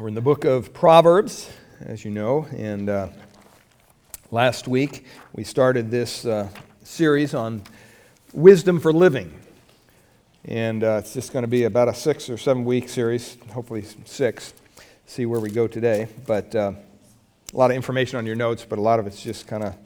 [0.00, 1.50] We're in the book of Proverbs,
[1.84, 3.08] as you know, and uh,
[4.30, 6.48] last week we started this uh,
[6.82, 7.60] series on
[8.32, 9.38] wisdom for living.
[10.46, 13.84] And uh, it's just going to be about a six or seven week series, hopefully
[14.06, 14.54] six.
[15.04, 16.08] See where we go today.
[16.26, 16.72] But uh,
[17.52, 19.76] a lot of information on your notes, but a lot of it's just kind of,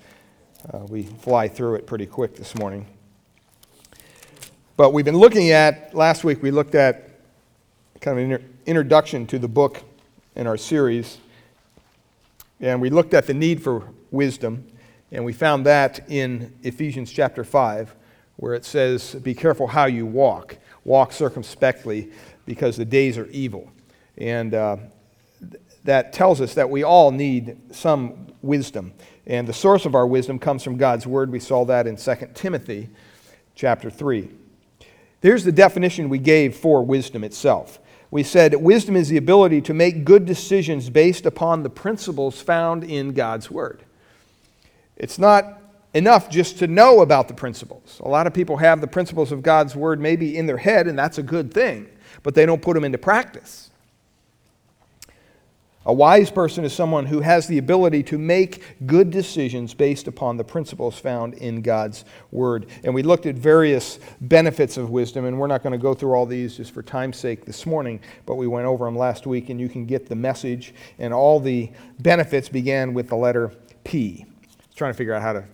[0.73, 2.87] uh, we fly through it pretty quick this morning.
[4.77, 7.11] But we've been looking at, last week we looked at
[8.01, 9.83] kind of an introduction to the book
[10.37, 11.19] in our series.
[12.61, 14.67] And we looked at the need for wisdom,
[15.11, 17.95] and we found that in Ephesians chapter 5,
[18.37, 20.57] where it says, Be careful how you walk.
[20.85, 22.11] Walk circumspectly,
[22.47, 23.71] because the days are evil.
[24.17, 24.77] And uh,
[25.85, 28.93] that tells us that we all need some wisdom.
[29.27, 31.31] And the source of our wisdom comes from God's Word.
[31.31, 32.89] We saw that in 2 Timothy
[33.55, 34.31] chapter 3.
[35.23, 37.79] Here's the definition we gave for wisdom itself
[38.11, 42.85] we said wisdom is the ability to make good decisions based upon the principles found
[42.85, 43.83] in God's Word.
[44.97, 45.61] It's not
[45.95, 48.01] enough just to know about the principles.
[48.05, 50.99] A lot of people have the principles of God's Word maybe in their head, and
[50.99, 51.89] that's a good thing,
[52.23, 53.71] but they don't put them into practice.
[55.87, 60.39] A wise person is someone who has the ability to make good decisions based upon
[60.39, 62.67] the principles found in God's Word.
[62.85, 66.15] And we looked at various benefits of wisdom, and we're not going to go through
[66.15, 69.51] all these just for time's sake this morning, but we went over them last week,
[69.51, 70.73] and you can get the message.
[70.99, 73.53] And all the benefits began with the letter
[73.85, 74.25] P.
[74.25, 74.27] I
[74.67, 75.45] was trying to figure out how to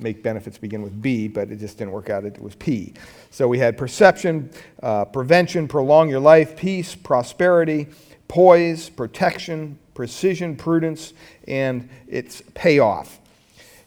[0.00, 2.26] make benefits begin with B, but it just didn't work out.
[2.26, 2.92] It was P.
[3.30, 4.50] So we had perception,
[4.82, 7.88] uh, prevention, prolong your life, peace, prosperity
[8.28, 11.12] poise, protection, precision, prudence,
[11.48, 13.18] and its payoff.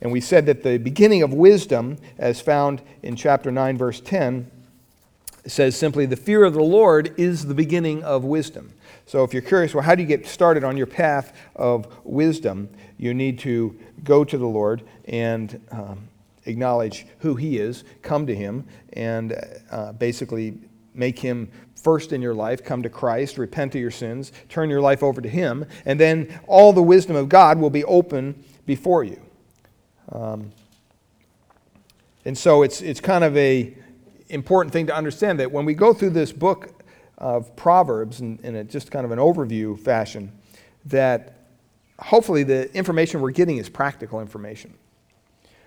[0.01, 4.49] And we said that the beginning of wisdom, as found in chapter 9, verse 10,
[5.45, 8.73] says simply, The fear of the Lord is the beginning of wisdom.
[9.05, 12.69] So if you're curious, well, how do you get started on your path of wisdom?
[12.97, 16.07] You need to go to the Lord and um,
[16.45, 19.35] acknowledge who He is, come to Him, and
[19.69, 20.57] uh, basically
[20.93, 24.81] make Him first in your life, come to Christ, repent of your sins, turn your
[24.81, 29.03] life over to Him, and then all the wisdom of God will be open before
[29.03, 29.21] you.
[30.11, 30.51] Um,
[32.25, 33.75] and so it's, it's kind of a
[34.29, 36.83] important thing to understand that when we go through this book
[37.17, 40.31] of Proverbs in, in a, just kind of an overview fashion,
[40.85, 41.37] that
[41.99, 44.73] hopefully the information we're getting is practical information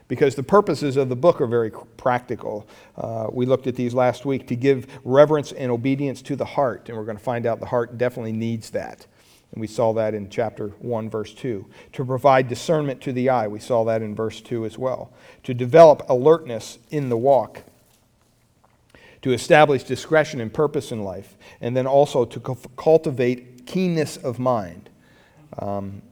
[0.08, 2.68] because the purposes of the book are very practical.
[2.96, 6.88] Uh, we looked at these last week to give reverence and obedience to the heart,
[6.88, 9.06] and we're going to find out the heart definitely needs that.
[9.52, 11.64] And we saw that in chapter 1, verse 2.
[11.92, 15.12] To provide discernment to the eye, we saw that in verse 2 as well.
[15.44, 17.62] To develop alertness in the walk.
[19.22, 21.36] To establish discretion and purpose in life.
[21.60, 22.40] And then also to
[22.76, 24.90] cultivate keenness of mind.
[25.60, 26.02] Um,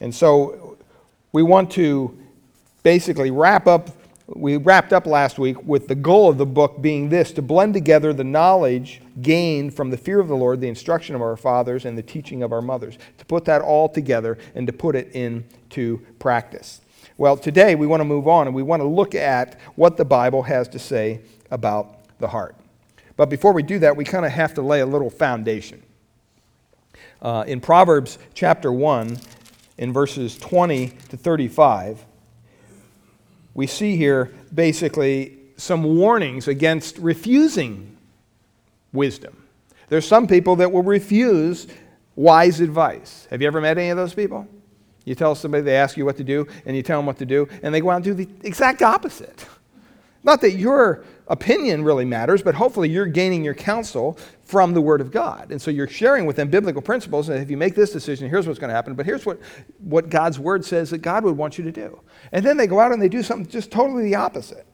[0.00, 0.78] and so
[1.32, 2.18] we want to
[2.86, 3.90] basically wrap up,
[4.28, 7.74] we wrapped up last week with the goal of the book being this to blend
[7.74, 11.84] together the knowledge gained from the fear of the Lord, the instruction of our fathers,
[11.84, 15.10] and the teaching of our mothers, to put that all together and to put it
[15.16, 16.80] into practice.
[17.18, 20.04] Well, today we want to move on and we want to look at what the
[20.04, 22.54] Bible has to say about the heart.
[23.16, 25.82] But before we do that, we kind of have to lay a little foundation.
[27.20, 29.18] Uh, in Proverbs chapter 1,
[29.76, 32.06] in verses 20 to 35,
[33.56, 37.96] we see here basically some warnings against refusing
[38.92, 39.42] wisdom.
[39.88, 41.66] There's some people that will refuse
[42.16, 43.26] wise advice.
[43.30, 44.46] Have you ever met any of those people?
[45.06, 47.24] You tell somebody, they ask you what to do, and you tell them what to
[47.24, 49.46] do, and they go out and do the exact opposite.
[50.26, 55.00] Not that your opinion really matters, but hopefully you're gaining your counsel from the Word
[55.00, 55.52] of God.
[55.52, 57.28] And so you're sharing with them biblical principles.
[57.28, 58.94] And if you make this decision, here's what's going to happen.
[58.94, 59.38] But here's what,
[59.78, 62.00] what God's Word says that God would want you to do.
[62.32, 64.66] And then they go out and they do something just totally the opposite.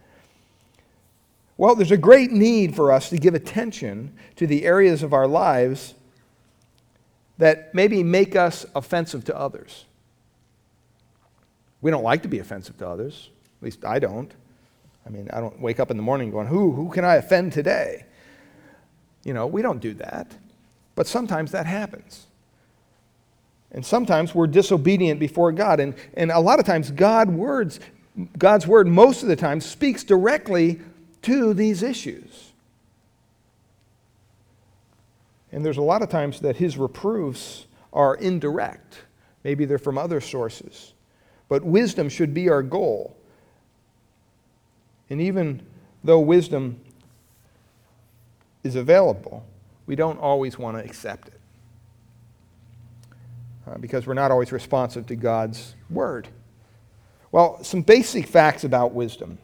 [1.58, 5.26] Well, there's a great need for us to give attention to the areas of our
[5.26, 5.94] lives
[7.36, 9.84] that maybe make us offensive to others.
[11.82, 13.28] We don't like to be offensive to others,
[13.60, 14.32] at least I don't.
[15.06, 17.52] I mean, I don't wake up in the morning going, who, who can I offend
[17.52, 18.04] today?
[19.24, 20.32] You know, we don't do that.
[20.94, 22.26] But sometimes that happens.
[23.72, 25.80] And sometimes we're disobedient before God.
[25.80, 27.80] And, and a lot of times God words,
[28.38, 30.80] God's word most of the time speaks directly
[31.22, 32.52] to these issues.
[35.50, 39.02] And there's a lot of times that his reproofs are indirect.
[39.44, 40.92] Maybe they're from other sources.
[41.48, 43.16] But wisdom should be our goal.
[45.12, 45.60] And even
[46.02, 46.80] though wisdom
[48.64, 49.44] is available,
[49.84, 51.40] we don't always want to accept it.
[53.66, 56.28] uh, because we're not always responsive to God's word.
[57.30, 59.38] Well, some basic facts about wisdom,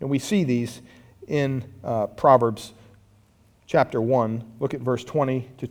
[0.00, 0.82] and we see these
[1.26, 2.74] in uh, Proverbs
[3.66, 4.44] chapter 1.
[4.60, 5.68] Look at verse 20 to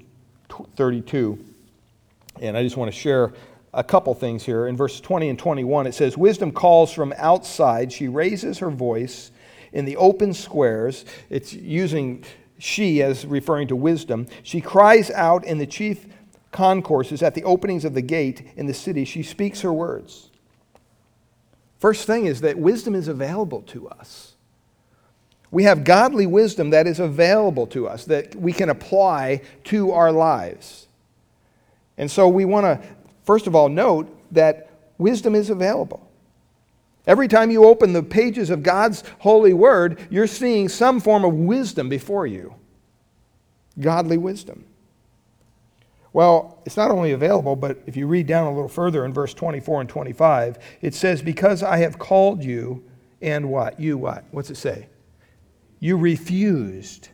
[0.75, 1.45] 32.
[2.41, 3.33] And I just want to share
[3.73, 4.67] a couple things here.
[4.67, 7.93] In verse 20 and 21, it says, Wisdom calls from outside.
[7.93, 9.31] She raises her voice
[9.73, 11.03] in the open squares.
[11.29, 12.23] It's using
[12.57, 14.27] she as referring to wisdom.
[14.43, 16.05] She cries out in the chief
[16.51, 19.03] concourses at the openings of the gate in the city.
[19.03, 20.29] She speaks her words.
[21.79, 24.35] First thing is that wisdom is available to us.
[25.51, 30.11] We have godly wisdom that is available to us, that we can apply to our
[30.11, 30.87] lives.
[31.97, 32.87] And so we want to,
[33.23, 36.09] first of all, note that wisdom is available.
[37.05, 41.33] Every time you open the pages of God's holy word, you're seeing some form of
[41.33, 42.55] wisdom before you
[43.79, 44.65] godly wisdom.
[46.13, 49.33] Well, it's not only available, but if you read down a little further in verse
[49.33, 52.83] 24 and 25, it says, Because I have called you,
[53.21, 53.79] and what?
[53.79, 54.23] You what?
[54.31, 54.89] What's it say?
[55.79, 57.09] You refused.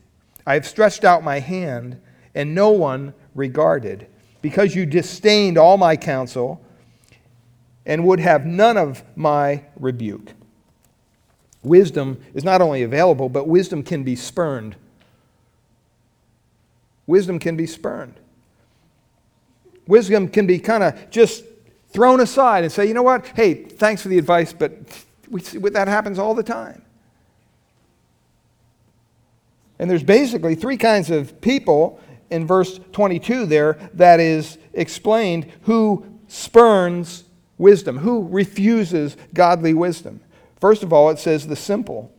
[0.46, 2.02] I have stretched out my hand,
[2.36, 4.08] and no one regarded.
[4.42, 6.62] Because you disdained all my counsel
[7.90, 10.34] and would have none of my rebuke.
[11.64, 14.76] Wisdom is not only available, but wisdom can be spurned.
[17.08, 18.14] Wisdom can be spurned.
[19.88, 21.44] Wisdom can be kind of just
[21.90, 23.26] thrown aside and say, you know what?
[23.26, 24.72] Hey, thanks for the advice, but
[25.28, 26.84] we, that happens all the time.
[29.80, 32.00] And there's basically three kinds of people
[32.30, 37.24] in verse 22 there that is explained who spurns
[37.60, 40.22] wisdom, who refuses godly wisdom.
[40.60, 42.12] First of all, it says the simple.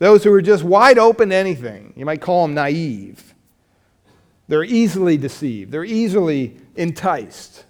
[0.00, 1.92] Those who are just wide open to anything.
[1.96, 3.34] You might call them naive.
[4.48, 7.64] They're easily deceived, they're easily enticed.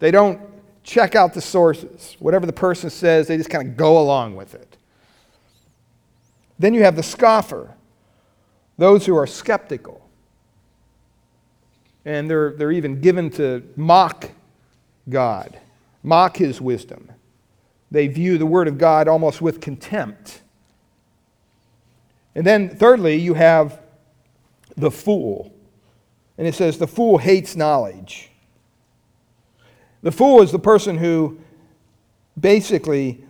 [0.00, 0.40] They don't
[0.82, 2.16] check out the sources.
[2.18, 4.76] Whatever the person says, they just kind of go along with it.
[6.58, 7.74] Then you have the scoffer,
[8.76, 10.00] those who are skeptical.
[12.04, 14.30] And they're, they're even given to mock
[15.08, 15.58] God,
[16.02, 17.10] mock his wisdom.
[17.90, 20.42] They view the Word of God almost with contempt.
[22.34, 23.80] And then, thirdly, you have
[24.76, 25.54] the fool.
[26.36, 28.30] And it says, the fool hates knowledge.
[30.02, 31.38] The fool is the person who
[32.38, 33.24] basically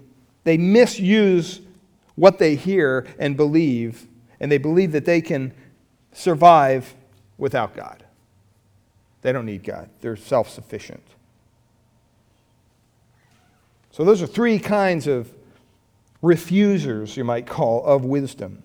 [0.44, 1.60] they misuse
[2.14, 4.06] what they hear and believe,
[4.38, 5.52] and they believe that they can
[6.12, 6.94] survive
[7.38, 8.04] without God.
[9.22, 11.02] They don't need God, they're self sufficient.
[13.94, 15.32] So, those are three kinds of
[16.20, 18.60] refusers, you might call, of wisdom.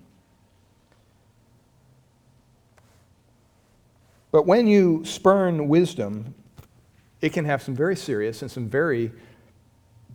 [4.32, 6.34] But when you spurn wisdom,
[7.22, 9.12] it can have some very serious and some very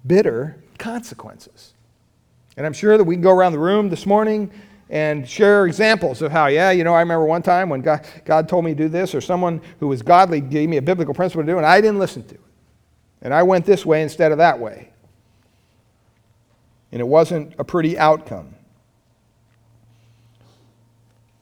[0.05, 1.75] bitter consequences.
[2.57, 4.51] And I'm sure that we can go around the room this morning
[4.91, 8.49] and share examples of how, yeah, you know, I remember one time when God, God
[8.49, 11.45] told me to do this, or someone who was godly gave me a biblical principle
[11.45, 12.41] to do, and I didn't listen to it.
[13.23, 14.91] And I went this way instead of that way.
[16.95, 18.55] And it wasn't a pretty outcome.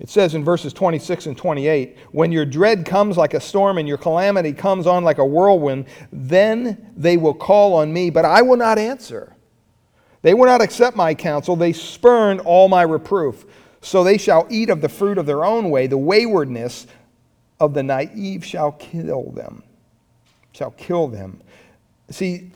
[0.00, 3.86] It says in verses 26 and 28 When your dread comes like a storm and
[3.86, 8.40] your calamity comes on like a whirlwind, then they will call on me, but I
[8.40, 9.36] will not answer.
[10.22, 11.54] They will not accept my counsel.
[11.54, 13.44] They spurn all my reproof.
[13.82, 15.86] So they shall eat of the fruit of their own way.
[15.86, 16.86] The waywardness
[17.60, 19.64] of the naive shall kill them.
[20.52, 21.42] Shall kill them.
[22.08, 22.52] See,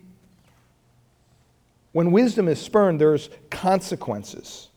[1.97, 4.67] when wisdom is spurned, there's consequences.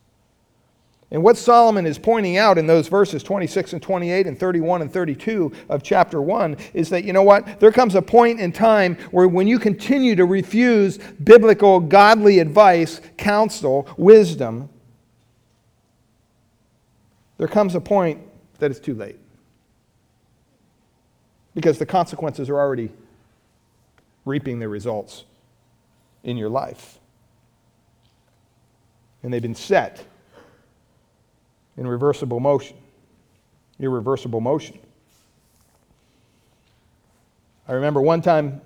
[1.11, 4.91] And what Solomon is pointing out in those verses 26 and 28 and 31 and
[4.91, 7.61] 32 of chapter 1 is that, you know what?
[7.61, 13.03] There comes a point in time where when you continue to refuse biblical, godly advice,
[13.19, 14.71] counsel, wisdom,
[17.37, 18.19] there comes a point
[18.61, 19.19] that it's too late.
[21.55, 22.91] Because the consequences are already
[24.25, 25.27] reaping their results
[26.25, 26.97] in your life.
[29.23, 30.05] And they've been set
[31.77, 32.77] in reversible motion,
[33.79, 34.79] irreversible motion.
[37.69, 38.61] I remember one time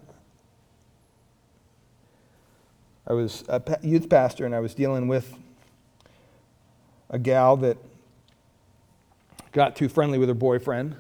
[3.07, 5.37] I was a youth pastor and I was dealing with
[7.11, 7.77] a gal that
[9.53, 10.97] got too friendly with her boyfriend.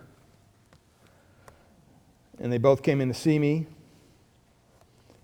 [2.38, 3.66] And they both came in to see me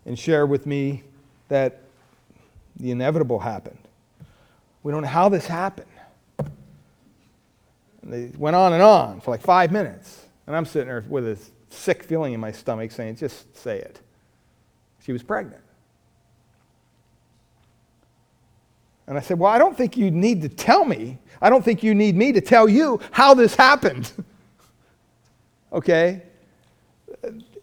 [0.06, 1.02] and share with me
[1.49, 1.80] that
[2.76, 3.79] the inevitable happened.
[4.82, 5.90] We don't know how this happened.
[8.02, 10.26] And they went on and on for like five minutes.
[10.46, 14.00] And I'm sitting there with a sick feeling in my stomach saying, just say it.
[15.02, 15.62] She was pregnant.
[19.10, 21.18] And I said, Well, I don't think you need to tell me.
[21.42, 24.10] I don't think you need me to tell you how this happened.
[25.72, 26.22] okay?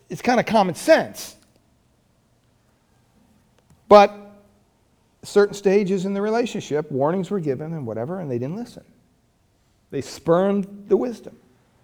[0.10, 1.38] It's kind of common sense.
[3.88, 4.14] But
[5.24, 8.84] certain stages in the relationship, warnings were given and whatever, and they didn't listen.
[9.92, 11.38] They spurned the wisdom.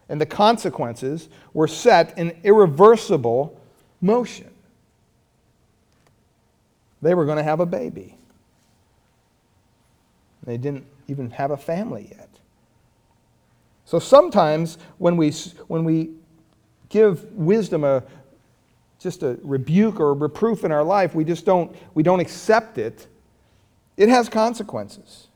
[0.10, 3.60] And the consequences were set in irreversible
[4.02, 4.52] motion.
[7.02, 8.18] They were going to have a baby.
[10.44, 12.30] They didn't even have a family yet.
[13.86, 15.32] So sometimes when we,
[15.68, 16.12] when we
[16.90, 18.04] give wisdom a,
[19.00, 22.78] just a rebuke or a reproof in our life, we just don't, we don't accept
[22.78, 23.08] it.
[23.98, 25.28] It has consequences.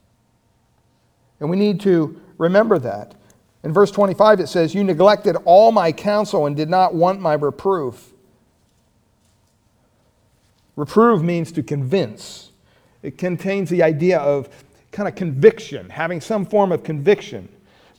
[1.40, 3.16] And we need to remember that.
[3.64, 7.34] In verse 25, it says, You neglected all my counsel and did not want my
[7.34, 8.14] reproof.
[10.76, 12.52] Reprove means to convince,
[13.02, 14.48] it contains the idea of
[14.92, 17.50] kind of conviction, having some form of conviction.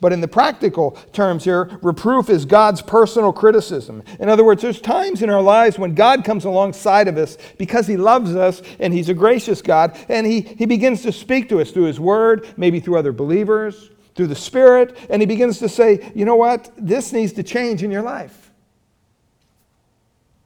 [0.00, 4.04] But in the practical terms here, reproof is God's personal criticism.
[4.20, 7.86] In other words, there's times in our lives when God comes alongside of us because
[7.86, 11.60] He loves us and He's a gracious God, and He, he begins to speak to
[11.60, 15.68] us through His Word, maybe through other believers, through the Spirit, and He begins to
[15.68, 16.70] say, you know what?
[16.76, 18.52] This needs to change in your life.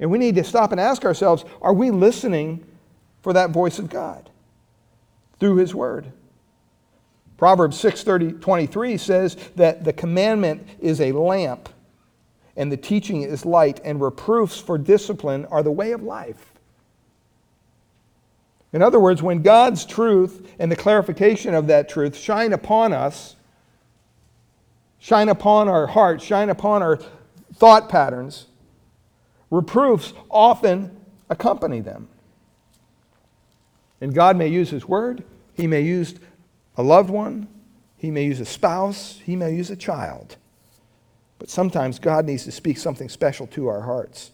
[0.01, 2.67] And we need to stop and ask ourselves are we listening
[3.21, 4.31] for that voice of God
[5.39, 6.11] through His Word?
[7.43, 11.71] Proverbs 6 23 says that the commandment is a lamp,
[12.57, 16.53] and the teaching is light, and reproofs for discipline are the way of life.
[18.73, 23.35] In other words, when God's truth and the clarification of that truth shine upon us,
[25.01, 27.01] shine upon our hearts, shine upon our
[27.55, 28.47] thought patterns,
[29.51, 30.97] reproofs often
[31.29, 32.07] accompany them.
[34.01, 36.15] And God may use His word, He may use
[36.77, 37.49] a loved one,
[37.97, 40.37] he may use a spouse, he may use a child.
[41.39, 44.33] But sometimes God needs to speak something special to our hearts.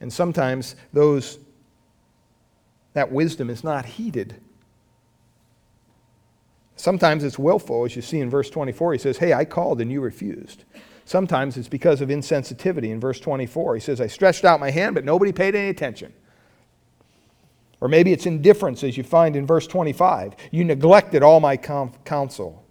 [0.00, 1.38] And sometimes those
[2.94, 4.40] that wisdom is not heeded.
[6.76, 8.92] Sometimes it's willful, as you see in verse 24.
[8.92, 10.64] He says, Hey, I called and you refused.
[11.04, 12.90] Sometimes it's because of insensitivity.
[12.90, 16.12] In verse 24, he says, I stretched out my hand, but nobody paid any attention.
[17.80, 20.34] Or maybe it's indifference, as you find in verse 25.
[20.50, 22.64] You neglected all my counsel.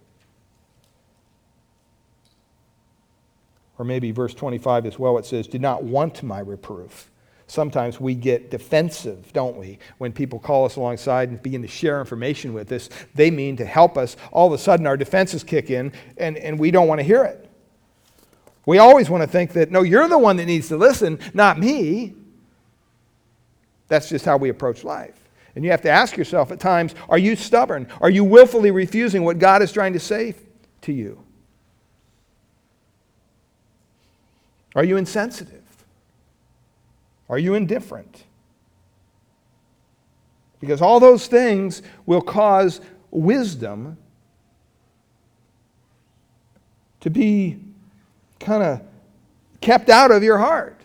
[3.78, 7.10] Or maybe verse 25 as well, it says, Did not want my reproof.
[7.46, 9.78] Sometimes we get defensive, don't we?
[9.96, 13.64] When people call us alongside and begin to share information with us, they mean to
[13.64, 14.18] help us.
[14.32, 17.24] All of a sudden, our defenses kick in, and, and we don't want to hear
[17.24, 17.48] it.
[18.66, 21.58] We always want to think that, no, you're the one that needs to listen, not
[21.58, 22.14] me.
[23.88, 25.18] That's just how we approach life.
[25.54, 27.88] And you have to ask yourself at times are you stubborn?
[28.00, 30.34] Are you willfully refusing what God is trying to say
[30.82, 31.22] to you?
[34.74, 35.64] Are you insensitive?
[37.28, 38.24] Are you indifferent?
[40.60, 42.80] Because all those things will cause
[43.10, 43.96] wisdom
[47.00, 47.58] to be
[48.40, 48.82] kind of
[49.60, 50.77] kept out of your heart.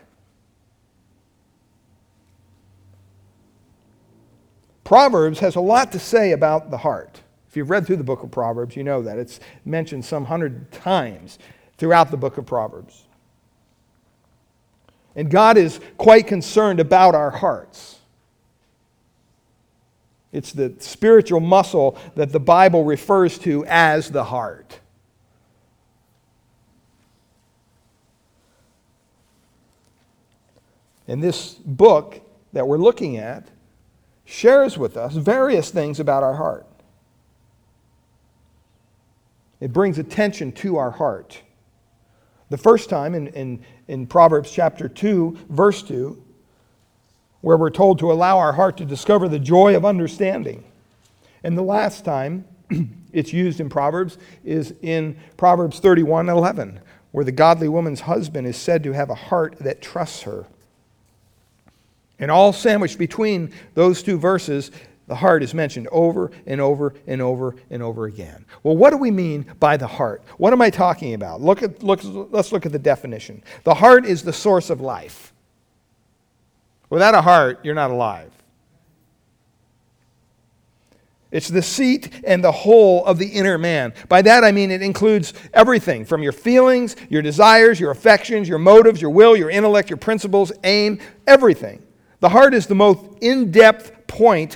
[4.84, 7.22] Proverbs has a lot to say about the heart.
[7.50, 9.18] If you've read through the book of Proverbs, you know that.
[9.18, 11.40] It's mentioned some hundred times
[11.78, 13.04] throughout the book of Proverbs.
[15.16, 18.00] And God is quite concerned about our hearts.
[20.32, 24.80] It's the spiritual muscle that the Bible refers to as the heart.
[31.08, 32.20] In this book
[32.54, 33.48] that we're looking at,
[34.26, 36.66] shares with us various things about our heart.
[39.60, 41.42] It brings attention to our heart.
[42.50, 46.22] The first time in, in, in Proverbs chapter 2, verse 2,
[47.42, 50.64] where we're told to allow our heart to discover the joy of understanding.
[51.44, 52.46] And the last time
[53.14, 56.80] it's used in Proverbs is in Proverbs 31 11,
[57.12, 60.46] where the godly woman's husband is said to have a heart that trusts her.
[62.24, 64.72] And all sandwiched between those two verses,
[65.08, 68.46] the heart is mentioned over and over and over and over again.
[68.64, 70.24] Well, what do we mean by the heart?
[70.38, 71.42] What am I talking about?
[71.42, 72.00] Look at, look,
[72.32, 73.44] let's look at the definition.
[73.66, 75.34] The heart is the source of life.
[76.90, 78.32] Without a heart, you're not alive.
[81.30, 83.94] It's the seat and the whole of the inner man.
[84.08, 88.60] By that I mean it includes everything from your feelings, your desires, your affections, your
[88.60, 91.84] motives, your will, your intellect, your principles, aim, everything.
[92.24, 94.56] The heart is the most in depth point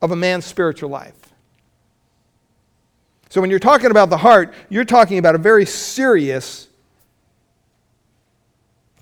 [0.00, 1.34] of a man's spiritual life.
[3.28, 6.68] So when you're talking about the heart, you're talking about a very serious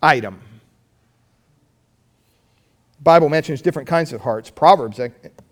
[0.02, 0.40] item.
[3.00, 4.50] Bible mentions different kinds of hearts.
[4.50, 4.98] Proverbs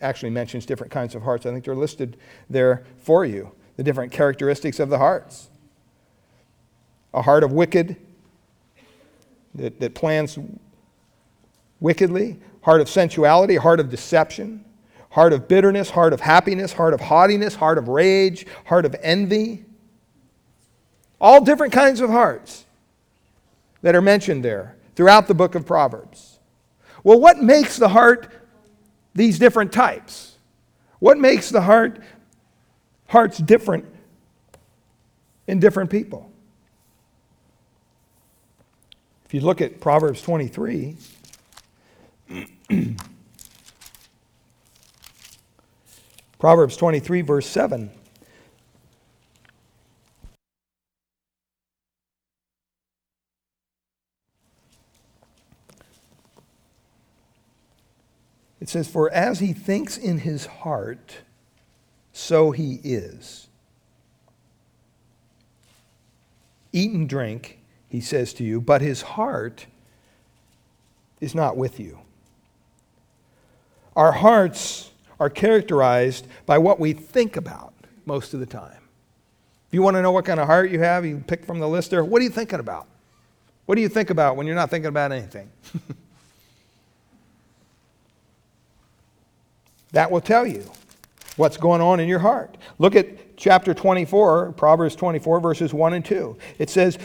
[0.01, 1.47] actually mentions different kinds of hearts.
[1.47, 2.17] I think they're listed
[2.51, 5.49] there for you, the different characteristics of the hearts.
[7.13, 7.95] A heart of wicked
[9.55, 10.37] that, that plans
[11.85, 14.65] wickedly, heart of sensuality, heart of deception,
[15.11, 19.67] heart of bitterness, heart of happiness, heart of haughtiness, heart of rage, heart of envy.
[21.21, 22.65] All different kinds of hearts
[23.83, 26.39] that are mentioned there throughout the book of Proverbs.
[27.03, 28.33] Well, what makes the heart
[29.15, 30.39] these different types?
[31.01, 32.01] What makes the heart
[33.09, 33.85] hearts different
[35.47, 36.33] in different people?
[39.27, 40.97] If you look at Proverbs 23,
[46.39, 47.91] Proverbs 23, verse 7.
[58.61, 61.19] It says, For as he thinks in his heart,
[62.15, 63.49] so he is.
[66.73, 67.59] Eat and drink,
[67.91, 69.67] he says to you, but his heart
[71.21, 71.99] is not with you.
[73.97, 77.73] Our hearts are characterized by what we think about
[78.07, 78.81] most of the time.
[79.69, 81.69] If you want to know what kind of heart you have, you pick from the
[81.69, 82.05] list there.
[82.05, 82.87] What are you thinking about?
[83.67, 85.51] What do you think about when you're not thinking about anything?
[89.95, 90.69] That will tell you
[91.37, 92.57] what's going on in your heart.
[92.79, 96.37] Look at chapter 24, Proverbs 24, verses 1 and 2.
[96.59, 96.99] It says,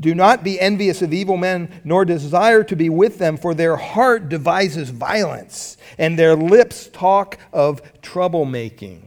[0.00, 3.76] Do not be envious of evil men, nor desire to be with them, for their
[3.76, 9.02] heart devises violence, and their lips talk of troublemaking.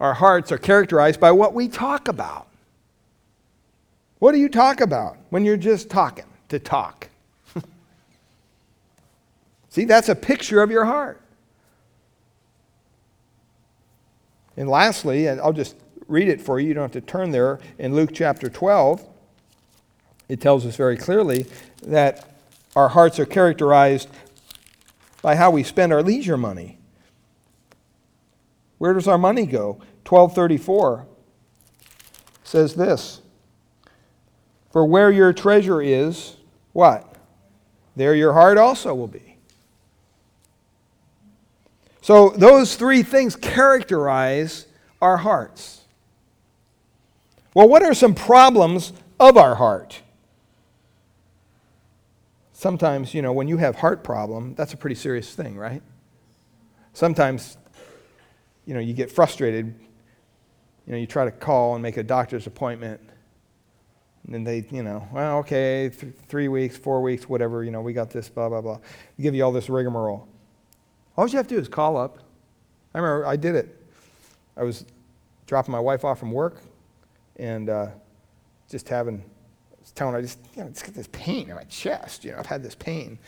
[0.00, 2.46] Our hearts are characterized by what we talk about.
[4.18, 7.10] What do you talk about when you're just talking to talk?
[9.68, 11.20] See, that's a picture of your heart.
[14.56, 15.76] And lastly, and I'll just
[16.08, 19.06] read it for you, you don't have to turn there, in Luke chapter 12,
[20.28, 21.46] it tells us very clearly
[21.82, 22.28] that
[22.74, 24.08] our hearts are characterized
[25.22, 26.78] by how we spend our leisure money.
[28.78, 29.80] Where does our money go?
[30.08, 31.06] 1234
[32.44, 33.20] says this
[34.70, 36.36] For where your treasure is,
[36.72, 37.14] what?
[37.96, 39.38] There your heart also will be.
[42.02, 44.66] So, those three things characterize
[45.00, 45.85] our hearts.
[47.56, 50.02] Well, what are some problems of our heart?
[52.52, 55.82] Sometimes, you know, when you have heart problem, that's a pretty serious thing, right?
[56.92, 57.56] Sometimes,
[58.66, 59.74] you know, you get frustrated.
[60.86, 63.00] You know, you try to call and make a doctor's appointment.
[64.26, 67.80] And then they, you know, well, okay, th- three weeks, four weeks, whatever, you know,
[67.80, 68.80] we got this, blah, blah, blah.
[69.18, 70.28] give you all this rigmarole.
[71.16, 72.18] All you have to do is call up.
[72.94, 73.82] I remember I did it.
[74.58, 74.84] I was
[75.46, 76.60] dropping my wife off from work
[77.38, 77.88] and uh,
[78.68, 79.22] just having,
[79.72, 82.24] I telling her, I just, you know, just get this pain in my chest.
[82.24, 83.18] You know, I've had this pain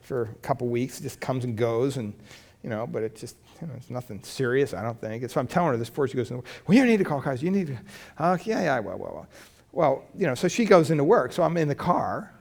[0.00, 1.00] for a couple weeks.
[1.00, 2.14] It just comes and goes, and,
[2.62, 5.22] you know, but it just, you know, it's nothing serious, I don't think.
[5.22, 7.44] And so I'm telling her this before she goes, well, you need to call Kaiser.
[7.44, 7.78] You need to,
[8.18, 9.26] uh, yeah, yeah, well, well, well.
[9.72, 11.32] Well, you know, so she goes into work.
[11.32, 12.32] So I'm in the car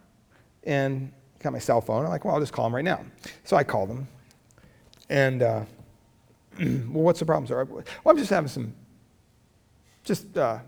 [0.64, 2.06] and got my cell phone.
[2.06, 3.04] I'm like, well, I'll just call them right now.
[3.44, 4.08] So I call them
[5.10, 5.64] and, uh,
[6.60, 7.64] well, what's the problem, sir?
[7.66, 8.74] Well, I'm just having some,
[10.04, 10.60] just, uh,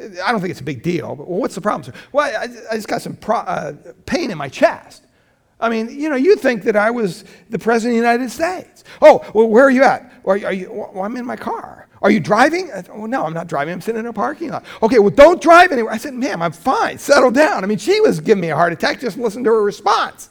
[0.00, 2.00] I don't think it's a big deal, but what's the problem, sir?
[2.12, 3.74] Well, I, I just got some pro- uh,
[4.06, 5.04] pain in my chest.
[5.58, 8.84] I mean, you know, you think that I was the president of the United States.
[9.02, 10.10] Oh, well, where are you at?
[10.24, 11.88] Are you, are you well, I'm in my car.
[12.02, 12.68] Are you driving?
[12.68, 13.74] Thought, well, no, I'm not driving.
[13.74, 14.64] I'm sitting in a parking lot.
[14.82, 15.92] Okay, well, don't drive anywhere.
[15.92, 16.96] I said, ma'am, I'm fine.
[16.96, 17.62] Settle down.
[17.62, 19.00] I mean, she was giving me a heart attack.
[19.00, 20.30] Just listen to her response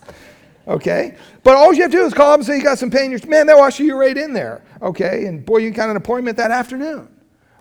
[0.70, 1.16] okay?
[1.44, 3.12] But all you have to do is call up and say you got some pain.
[3.12, 5.26] You're, man, they'll usher you right in there, okay?
[5.26, 7.10] And boy, you got an appointment that afternoon.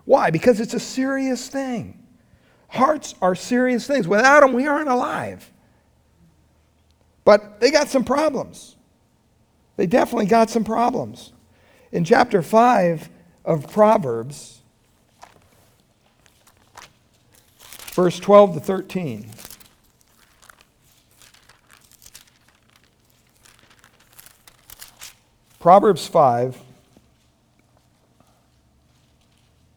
[0.05, 0.29] Why?
[0.29, 1.98] Because it's a serious thing.
[2.69, 4.07] Hearts are serious things.
[4.07, 5.51] Without them, we aren't alive.
[7.25, 8.75] But they got some problems.
[9.75, 11.31] They definitely got some problems.
[11.91, 13.09] In chapter 5
[13.45, 14.59] of Proverbs,
[17.93, 19.29] verse 12 to 13.
[25.59, 26.57] Proverbs 5,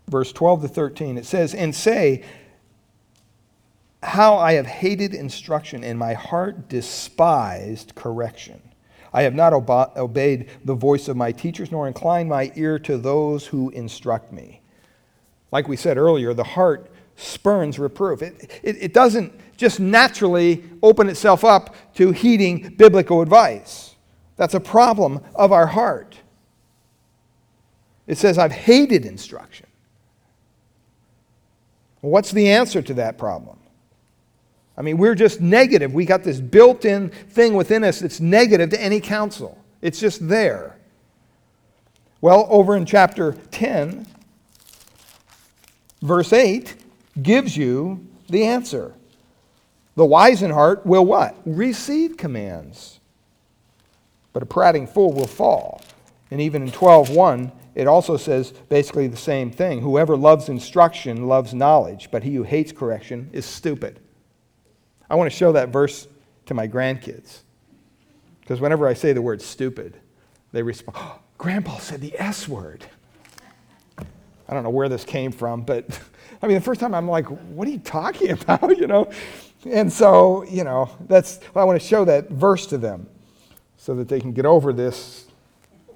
[0.09, 2.25] verse 12 to 13, it says, And say,
[4.03, 8.61] How I have hated instruction, and my heart despised correction.
[9.13, 12.97] I have not obe- obeyed the voice of my teachers, nor inclined my ear to
[12.97, 14.63] those who instruct me.
[15.51, 18.23] Like we said earlier, the heart spurns reproof.
[18.23, 23.95] It, it, it, doesn't just naturally open itself up to heeding biblical advice.
[24.37, 26.19] That's a problem of our heart.
[28.07, 29.67] It says, I've hated instruction.
[32.01, 33.59] What's the answer to that problem?
[34.83, 35.95] I mean, we're just negative.
[35.95, 40.27] We got this built in thing within us that's negative to any counsel, it's just
[40.27, 40.77] there.
[42.21, 44.09] Well, over in chapter 10,
[46.03, 46.75] verse 8
[47.23, 48.93] gives you the answer.
[49.95, 51.37] The wise in heart will what?
[51.47, 52.99] Receive commands.
[54.33, 55.81] But a prating fool will fall.
[56.33, 59.83] And even in 12:1, it also says basically the same thing.
[59.83, 64.01] Whoever loves instruction loves knowledge, but he who hates correction is stupid.
[65.13, 66.09] I want to show that verse
[66.47, 67.41] to my grandkids.
[68.41, 69.95] Because whenever I say the word stupid,
[70.53, 72.83] they respond, oh, Grandpa said the S word.
[73.99, 75.87] I don't know where this came from, but
[76.43, 78.79] I mean, the first time I'm like, what are you talking about?
[78.79, 79.11] You know?
[79.67, 83.07] And so, you know, that's, well, I want to show that verse to them
[83.77, 85.27] so that they can get over this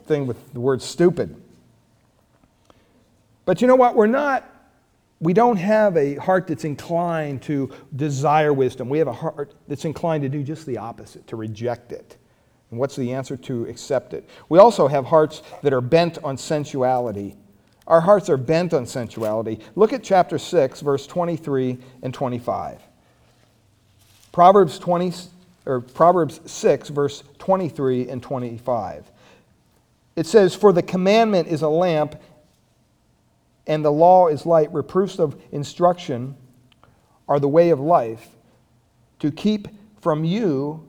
[0.05, 1.35] thing with the word stupid.
[3.47, 3.97] But you know what?
[3.97, 4.45] We're not
[5.21, 8.89] we don't have a heart that's inclined to desire wisdom.
[8.89, 12.17] We have a heart that's inclined to do just the opposite, to reject it.
[12.71, 13.37] And what's the answer?
[13.37, 14.29] To accept it.
[14.49, 17.37] We also have hearts that are bent on sensuality.
[17.87, 19.61] Our hearts are bent on sensuality.
[19.75, 22.83] Look at chapter 6, verse 23 and 25.
[24.33, 25.13] Proverbs 20
[25.67, 29.11] or Proverbs 6 verse 23 and 25.
[30.15, 32.17] It says, "For the commandment is a lamp
[33.67, 34.73] and the law is light.
[34.73, 36.37] Reproofs of instruction
[37.29, 38.29] are the way of life
[39.19, 39.69] to keep
[40.01, 40.87] from you,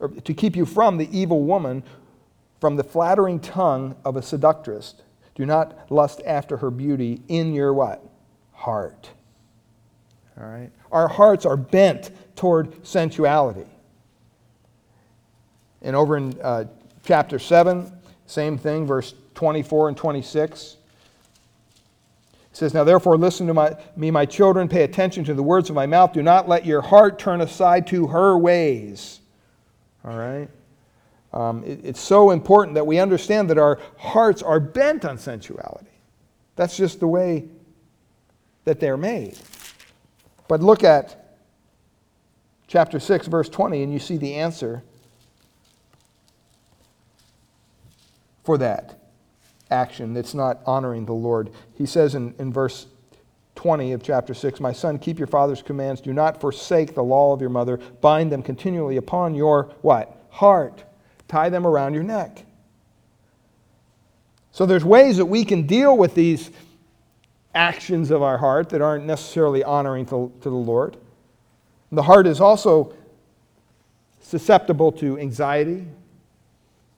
[0.00, 1.82] or to keep you from the evil woman,
[2.60, 4.94] from the flattering tongue of a seductress.
[5.34, 8.02] Do not lust after her beauty in your what?
[8.52, 9.10] Heart.
[10.40, 10.70] All right?
[10.90, 13.66] Our hearts are bent toward sensuality.
[15.82, 16.64] And over in uh,
[17.04, 17.92] chapter 7,
[18.26, 20.76] same thing, verse 24 and 26.
[22.54, 25.70] It says, Now therefore listen to my, me, my children, pay attention to the words
[25.70, 26.12] of my mouth.
[26.12, 29.18] Do not let your heart turn aside to her ways.
[30.04, 30.48] All right?
[31.32, 35.90] Um, it, it's so important that we understand that our hearts are bent on sensuality.
[36.54, 37.48] That's just the way
[38.62, 39.36] that they're made.
[40.46, 41.36] But look at
[42.68, 44.84] chapter 6, verse 20, and you see the answer
[48.44, 49.03] for that
[49.74, 51.50] action that's not honoring the Lord.
[51.74, 52.86] He says in, in verse
[53.56, 56.00] 20 of chapter 6 My son, keep your father's commands.
[56.00, 57.78] Do not forsake the law of your mother.
[58.00, 60.16] Bind them continually upon your what?
[60.30, 60.84] Heart.
[61.28, 62.44] Tie them around your neck.
[64.52, 66.50] So there's ways that we can deal with these
[67.54, 70.96] actions of our heart that aren't necessarily honoring to, to the Lord.
[71.90, 72.94] The heart is also
[74.20, 75.86] susceptible to anxiety,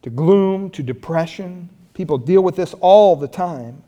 [0.02, 3.82] to gloom, to depression, People deal with this all the time.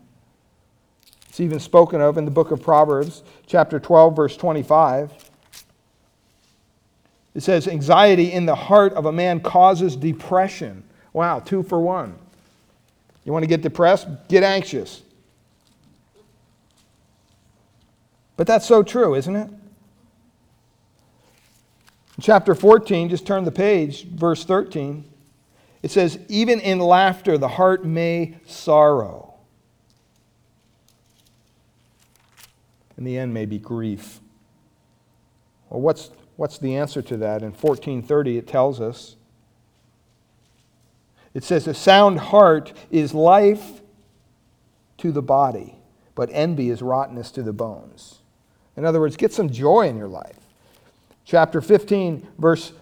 [1.27, 5.13] It's even spoken of in the book of Proverbs, chapter 12, verse 25.
[7.35, 10.83] It says, Anxiety in the heart of a man causes depression.
[11.13, 12.15] Wow, two for one.
[13.25, 14.07] You want to get depressed?
[14.27, 15.03] Get anxious.
[18.37, 19.51] But that's so true, isn't it?
[22.19, 25.08] chapter 14, just turn the page, verse 13.
[25.81, 29.33] It says, even in laughter, the heart may sorrow.
[32.97, 34.19] And the end, may be grief.
[35.69, 37.41] Well, what's, what's the answer to that?
[37.41, 39.15] In 1430, it tells us.
[41.33, 43.81] It says, A sound heart is life
[44.97, 45.75] to the body,
[46.13, 48.19] but envy is rottenness to the bones.
[48.75, 50.39] In other words, get some joy in your life.
[51.23, 52.73] Chapter 15, verse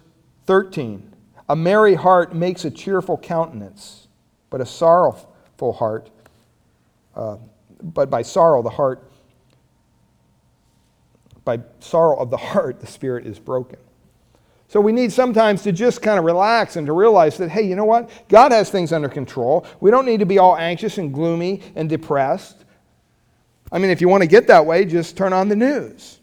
[0.46, 1.07] 13.
[1.48, 4.08] A merry heart makes a cheerful countenance,
[4.50, 6.10] but a sorrowful heart,
[7.14, 7.38] uh,
[7.82, 9.10] but by sorrow the heart,
[11.44, 13.78] by sorrow of the heart, the spirit is broken.
[14.68, 17.74] So we need sometimes to just kind of relax and to realize that, hey, you
[17.74, 18.10] know what?
[18.28, 19.66] God has things under control.
[19.80, 22.66] We don't need to be all anxious and gloomy and depressed.
[23.72, 26.18] I mean, if you want to get that way, just turn on the news.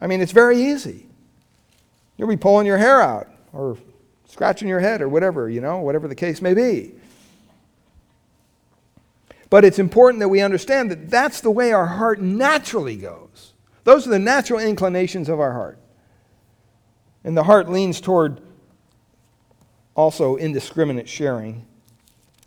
[0.00, 1.08] I mean, it's very easy.
[2.22, 3.76] You'll be pulling your hair out or
[4.28, 6.92] scratching your head or whatever, you know, whatever the case may be.
[9.50, 13.54] But it's important that we understand that that's the way our heart naturally goes.
[13.82, 15.80] Those are the natural inclinations of our heart.
[17.24, 18.40] And the heart leans toward
[19.96, 21.66] also indiscriminate sharing.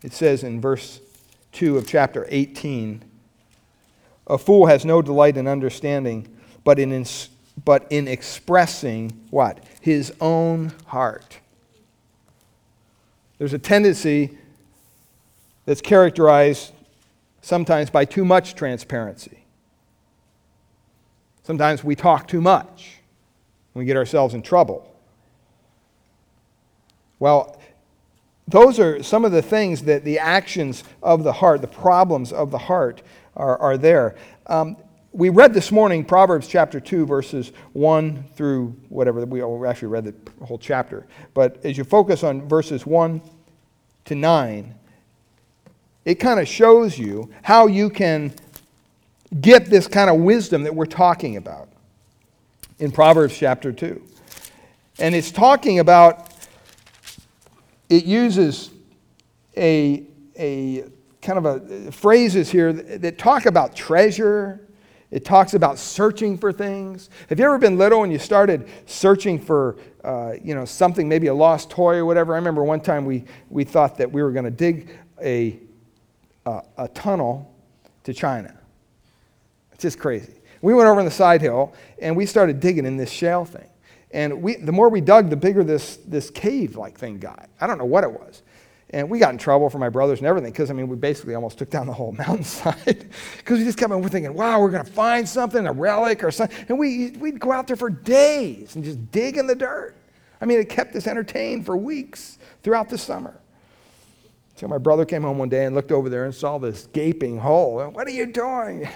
[0.02, 1.02] It says in verse
[1.52, 3.04] 2 of chapter 18
[4.28, 6.34] A fool has no delight in understanding,
[6.64, 7.04] but in,
[7.64, 9.62] but in expressing what?
[9.80, 11.38] His own heart.
[13.38, 14.38] There's a tendency
[15.64, 16.72] that's characterized
[17.42, 19.44] sometimes by too much transparency.
[21.42, 22.98] Sometimes we talk too much.
[23.74, 24.92] We get ourselves in trouble.
[27.18, 27.60] Well,
[28.48, 32.50] those are some of the things that the actions of the heart, the problems of
[32.50, 33.02] the heart,
[33.36, 34.16] are, are there.
[34.46, 34.76] Um,
[35.16, 39.24] we read this morning Proverbs chapter 2, verses 1 through whatever.
[39.24, 41.06] We actually read the whole chapter.
[41.32, 43.22] But as you focus on verses 1
[44.04, 44.74] to 9,
[46.04, 48.34] it kind of shows you how you can
[49.40, 51.70] get this kind of wisdom that we're talking about
[52.78, 54.02] in Proverbs chapter 2.
[54.98, 56.30] And it's talking about,
[57.88, 58.68] it uses
[59.56, 60.04] a,
[60.38, 60.84] a
[61.22, 64.65] kind of a phrases here that, that talk about treasure.
[65.10, 67.10] It talks about searching for things.
[67.28, 71.28] Have you ever been little and you started searching for, uh, you know, something, maybe
[71.28, 72.34] a lost toy or whatever?
[72.34, 74.90] I remember one time we, we thought that we were going to dig
[75.22, 75.60] a
[76.46, 77.52] a, a tunnel
[78.04, 78.54] to China.
[79.72, 80.34] It's just crazy.
[80.62, 83.68] We went over on the side hill and we started digging in this shale thing.
[84.12, 87.50] And we, the more we dug, the bigger this, this cave like thing got.
[87.60, 88.42] I don't know what it was.
[88.90, 91.34] And we got in trouble for my brothers and everything because, I mean, we basically
[91.34, 94.84] almost took down the whole mountainside because we just kept on thinking, wow, we're going
[94.84, 96.56] to find something, a relic or something.
[96.68, 99.96] And we, we'd go out there for days and just dig in the dirt.
[100.40, 103.40] I mean, it kept us entertained for weeks throughout the summer.
[104.54, 107.38] So my brother came home one day and looked over there and saw this gaping
[107.38, 107.90] hole.
[107.90, 108.88] What are you doing?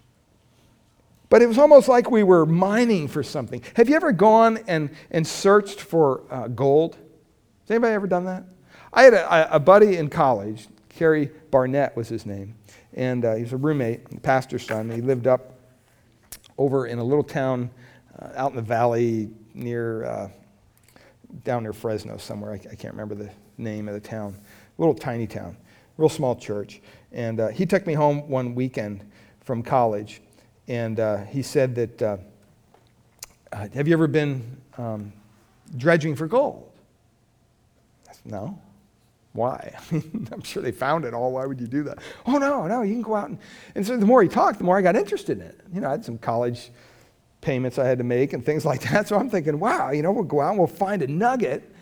[1.28, 3.62] but it was almost like we were mining for something.
[3.76, 6.94] Have you ever gone and, and searched for uh, gold?
[6.94, 8.44] Has anybody ever done that?
[8.92, 12.54] I had a, a buddy in college, Kerry Barnett was his name,
[12.94, 14.90] and uh, he was a roommate, pastor's son.
[14.90, 15.54] He lived up
[16.58, 17.70] over in a little town
[18.20, 20.28] uh, out in the valley near, uh,
[21.44, 22.52] down near Fresno somewhere.
[22.52, 24.36] I, I can't remember the name of the town
[24.78, 25.56] little tiny town,
[25.96, 26.80] real small church.
[27.12, 29.04] And uh, he took me home one weekend
[29.40, 30.22] from college,
[30.68, 32.16] and uh, he said that, uh,
[33.52, 35.12] Have you ever been um,
[35.76, 36.70] dredging for gold?
[38.10, 38.58] Said, No.
[39.32, 39.74] Why?
[39.90, 41.32] I mean, I'm sure they found it all.
[41.32, 41.98] Why would you do that?
[42.26, 43.28] Oh, no, no, you can go out.
[43.28, 43.38] And,
[43.74, 45.60] and so the more he talked, the more I got interested in it.
[45.72, 46.70] You know, I had some college
[47.40, 49.08] payments I had to make and things like that.
[49.08, 51.72] So I'm thinking, wow, you know, we'll go out and we'll find a nugget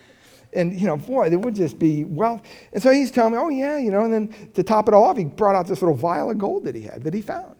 [0.53, 2.41] and, you know, boy, it would just be, well.
[2.73, 5.05] And so he's telling me, oh, yeah, you know, and then to top it all
[5.05, 7.55] off, he brought out this little vial of gold that he had, that he found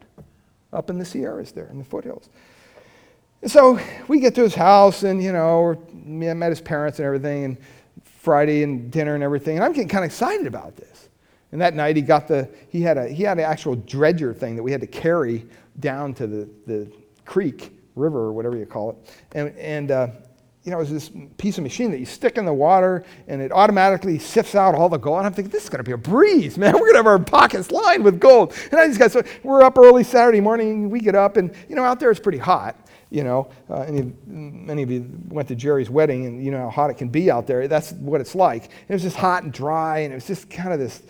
[0.73, 2.29] up in the Sierras there, in the foothills.
[3.41, 7.05] And so we get to his house, and, you know, I met his parents and
[7.05, 7.57] everything, and
[8.21, 9.57] Friday and dinner and everything.
[9.57, 11.09] And I'm getting kind of excited about this.
[11.51, 14.55] And that night he got the, he had a, he had an actual dredger thing
[14.55, 15.45] that we had to carry
[15.79, 16.91] down to the, the
[17.25, 18.95] creek, river, or whatever you call it.
[19.33, 20.07] And, and uh,
[20.63, 23.41] you know, it was this piece of machine that you stick in the water and
[23.41, 25.17] it automatically sifts out all the gold.
[25.17, 26.73] And I'm thinking, this is going to be a breeze, man.
[26.73, 28.53] We're going to have our pockets lined with gold.
[28.71, 30.91] And I just got so we're up early Saturday morning.
[30.91, 32.75] We get up and, you know, out there it's pretty hot.
[33.11, 36.69] You know, uh, any, many of you went to Jerry's wedding and you know how
[36.69, 37.67] hot it can be out there.
[37.67, 38.65] That's what it's like.
[38.87, 41.03] It was just hot and dry and it was just kind of this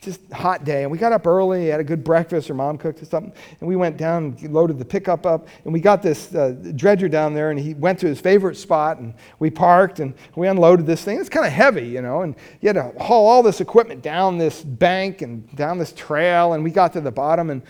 [0.00, 0.82] just hot day.
[0.82, 3.68] And we got up early, had a good breakfast, or mom cooked or something, and
[3.68, 5.48] we went down and loaded the pickup up.
[5.64, 8.98] And we got this uh, dredger down there, and he went to his favorite spot,
[8.98, 11.18] and we parked and we unloaded this thing.
[11.18, 14.38] It's kind of heavy, you know, and you had to haul all this equipment down
[14.38, 17.62] this bank and down this trail, and we got to the bottom, and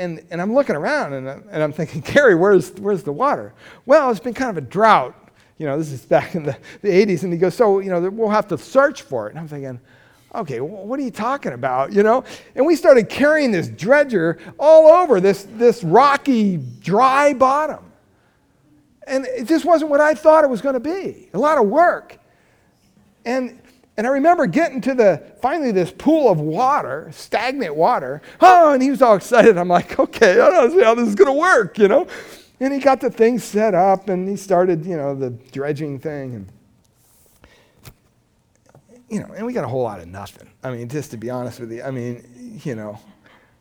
[0.00, 3.52] and, and I'm looking around and, and I'm thinking, Gary, where's, where's the water?
[3.86, 5.14] Well, it's been kind of a drought.
[5.58, 7.22] You know, this is back in the, the 80s.
[7.22, 9.30] And he goes, so, you know, we'll have to search for it.
[9.30, 9.78] And I'm thinking,
[10.32, 11.92] Okay, what are you talking about?
[11.92, 12.24] You know?
[12.54, 17.84] And we started carrying this dredger all over this, this rocky, dry bottom.
[19.08, 21.30] And it just wasn't what I thought it was going to be.
[21.34, 22.18] A lot of work.
[23.24, 23.59] And,
[24.00, 28.22] and I remember getting to the, finally, this pool of water, stagnant water.
[28.40, 29.58] Oh, and he was all excited.
[29.58, 32.06] I'm like, okay, I don't see how this is to work, you know?
[32.60, 36.34] And he got the thing set up and he started, you know, the dredging thing.
[36.34, 36.52] And,
[39.10, 40.48] you know, and we got a whole lot of nothing.
[40.62, 42.98] I mean, just to be honest with you, I mean, you know,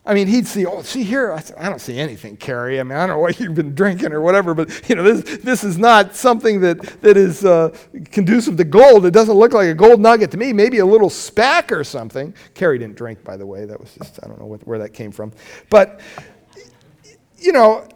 [0.06, 2.80] I mean, he'd see, oh, see here, I, said, I don't see anything, Carrie.
[2.80, 5.40] I mean, I don't know what you've been drinking or whatever, but, you know, this,
[5.40, 9.06] this is not something that, that is uh, conducive to gold.
[9.06, 10.54] It doesn't look like a gold nugget to me.
[10.54, 12.34] Maybe a little spack or something.
[12.54, 13.66] Carrie didn't drink, by the way.
[13.66, 15.32] That was just, I don't know what, where that came from.
[15.70, 16.00] But,
[17.38, 17.88] you know,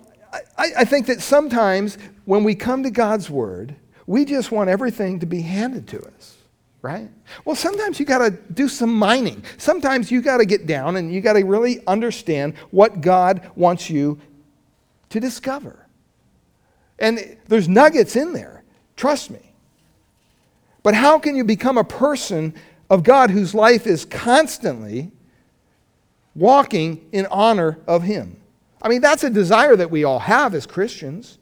[0.58, 5.20] I, I think that sometimes when we come to God's Word, we just want everything
[5.20, 6.33] to be handed to us
[6.84, 7.10] right?
[7.46, 9.44] Well, sometimes you got to do some mining.
[9.58, 13.90] Sometimes you got to get down and you got to really understand what God wants
[13.90, 14.20] you
[15.10, 15.88] to discover.
[17.00, 18.64] And there's nuggets in there,
[18.98, 19.54] trust me.
[20.84, 22.54] But how can you become a person
[22.90, 25.10] of God whose life is constantly
[26.36, 28.36] walking in honor of Him?
[28.82, 31.38] I mean, that's a desire that we all have as Christians.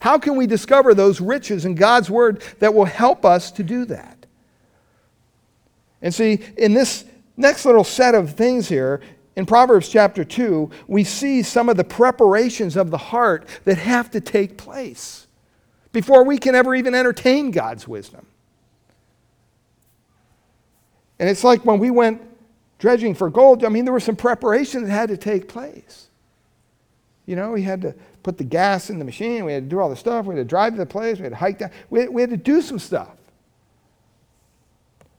[0.00, 3.86] How can we discover those riches in God's Word that will help us to do
[3.86, 4.13] that?
[6.04, 9.00] And see, in this next little set of things here,
[9.36, 14.10] in Proverbs chapter 2, we see some of the preparations of the heart that have
[14.12, 15.26] to take place
[15.92, 18.26] before we can ever even entertain God's wisdom.
[21.18, 22.20] And it's like when we went
[22.78, 26.08] dredging for gold, I mean, there was some preparation that had to take place.
[27.24, 29.80] You know, we had to put the gas in the machine, we had to do
[29.80, 31.70] all the stuff, we had to drive to the place, we had to hike down,
[31.88, 33.16] we had, we had to do some stuff.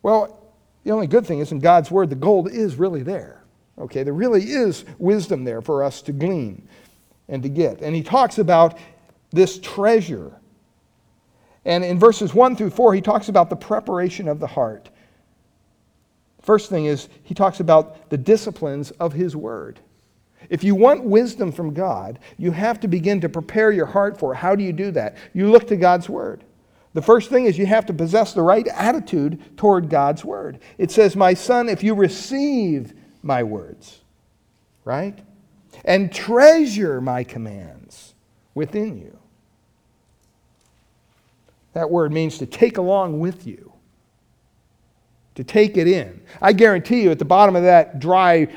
[0.04, 0.45] Well,
[0.86, 3.44] the only good thing is in God's word, the gold is really there.
[3.78, 6.66] Okay, there really is wisdom there for us to glean
[7.28, 7.82] and to get.
[7.82, 8.78] And he talks about
[9.32, 10.32] this treasure.
[11.66, 14.90] And in verses 1 through 4, he talks about the preparation of the heart.
[16.42, 19.80] First thing is, he talks about the disciplines of his word.
[20.50, 24.34] If you want wisdom from God, you have to begin to prepare your heart for
[24.34, 24.38] it.
[24.38, 25.18] How do you do that?
[25.34, 26.44] You look to God's word.
[26.96, 30.60] The first thing is you have to possess the right attitude toward God's word.
[30.78, 34.00] It says, My son, if you receive my words,
[34.86, 35.20] right?
[35.84, 38.14] And treasure my commands
[38.54, 39.20] within you.
[41.74, 43.74] That word means to take along with you,
[45.36, 46.22] to take it in.
[46.42, 48.48] I guarantee you, at the bottom of that dry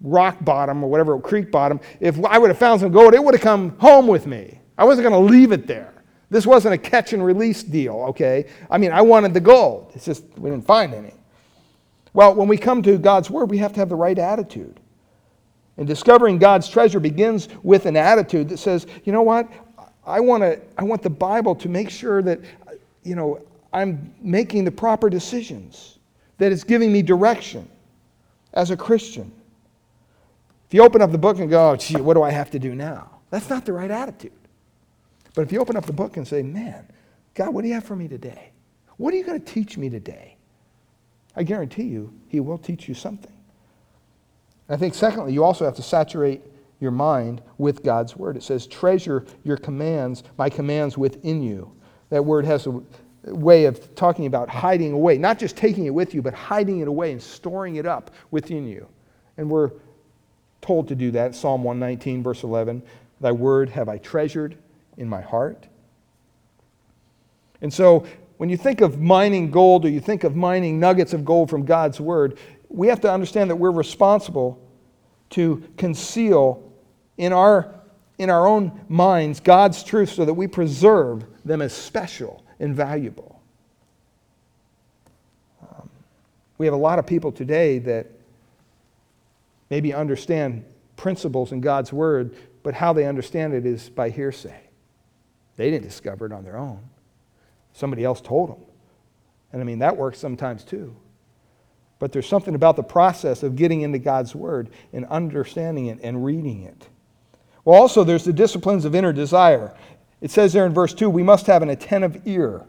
[0.00, 3.34] rock bottom or whatever, creek bottom, if I would have found some gold, it would
[3.34, 4.60] have come home with me.
[4.78, 5.91] I wasn't going to leave it there.
[6.32, 8.46] This wasn't a catch and release deal, okay?
[8.70, 9.92] I mean, I wanted the gold.
[9.94, 11.12] It's just we didn't find any.
[12.14, 14.80] Well, when we come to God's Word, we have to have the right attitude.
[15.76, 19.46] And discovering God's treasure begins with an attitude that says, you know what?
[20.06, 22.40] I want, to, I want the Bible to make sure that,
[23.02, 23.38] you know,
[23.70, 25.98] I'm making the proper decisions,
[26.38, 27.68] that it's giving me direction
[28.54, 29.30] as a Christian.
[30.66, 32.58] If you open up the book and go, oh, gee, what do I have to
[32.58, 33.20] do now?
[33.28, 34.32] That's not the right attitude.
[35.34, 36.86] But if you open up the book and say, man,
[37.34, 38.50] God, what do you have for me today?
[38.98, 40.36] What are you going to teach me today?
[41.34, 43.32] I guarantee you, He will teach you something.
[44.68, 46.42] I think, secondly, you also have to saturate
[46.80, 48.36] your mind with God's word.
[48.36, 51.72] It says, treasure your commands, my commands within you.
[52.10, 52.82] That word has a
[53.24, 56.88] way of talking about hiding away, not just taking it with you, but hiding it
[56.88, 58.86] away and storing it up within you.
[59.38, 59.70] And we're
[60.60, 61.34] told to do that.
[61.34, 62.82] Psalm 119, verse 11
[63.20, 64.58] Thy word have I treasured
[64.96, 65.66] in my heart.
[67.60, 68.06] And so,
[68.38, 71.64] when you think of mining gold or you think of mining nuggets of gold from
[71.64, 74.60] God's Word, we have to understand that we're responsible
[75.30, 76.72] to conceal
[77.18, 77.72] in our,
[78.18, 83.40] in our own minds God's truth so that we preserve them as special and valuable.
[85.62, 85.88] Um,
[86.58, 88.08] we have a lot of people today that
[89.70, 90.64] maybe understand
[90.96, 94.61] principles in God's Word, but how they understand it is by hearsay.
[95.56, 96.80] They didn't discover it on their own.
[97.72, 98.64] Somebody else told them.
[99.52, 100.96] And I mean, that works sometimes too.
[101.98, 106.24] But there's something about the process of getting into God's Word and understanding it and
[106.24, 106.88] reading it.
[107.64, 109.76] Well, also, there's the disciplines of inner desire.
[110.20, 112.64] It says there in verse 2 we must have an attentive ear.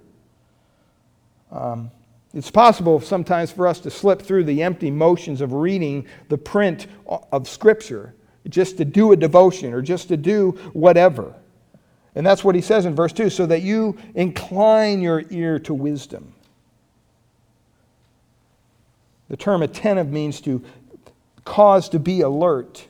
[1.52, 1.90] Um,
[2.34, 6.88] it's possible sometimes for us to slip through the empty motions of reading the print
[7.06, 8.16] of Scripture
[8.50, 11.34] just to do a devotion or just to do whatever.
[12.16, 15.74] And that's what he says in verse 2 so that you incline your ear to
[15.74, 16.34] wisdom.
[19.30, 20.64] The term attentive means to
[21.44, 22.88] cause to be alert,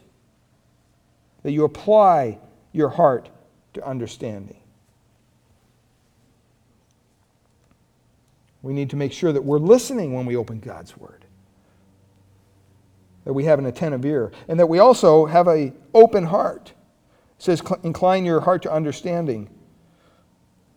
[1.43, 2.39] that you apply
[2.74, 3.30] your heart
[3.76, 4.58] to understanding.
[8.62, 11.26] We need to make sure that we're listening when we open God's Word.
[13.26, 14.32] That we have an attentive ear.
[14.47, 16.74] And that we also have an open heart
[17.44, 19.50] says, incline your heart to understanding.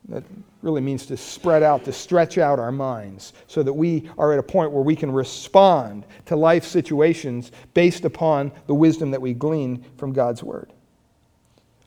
[0.09, 0.25] That
[0.63, 4.39] really means to spread out, to stretch out our minds so that we are at
[4.41, 9.33] a point where we can respond to life situations based upon the wisdom that we
[9.33, 10.73] glean from God's Word.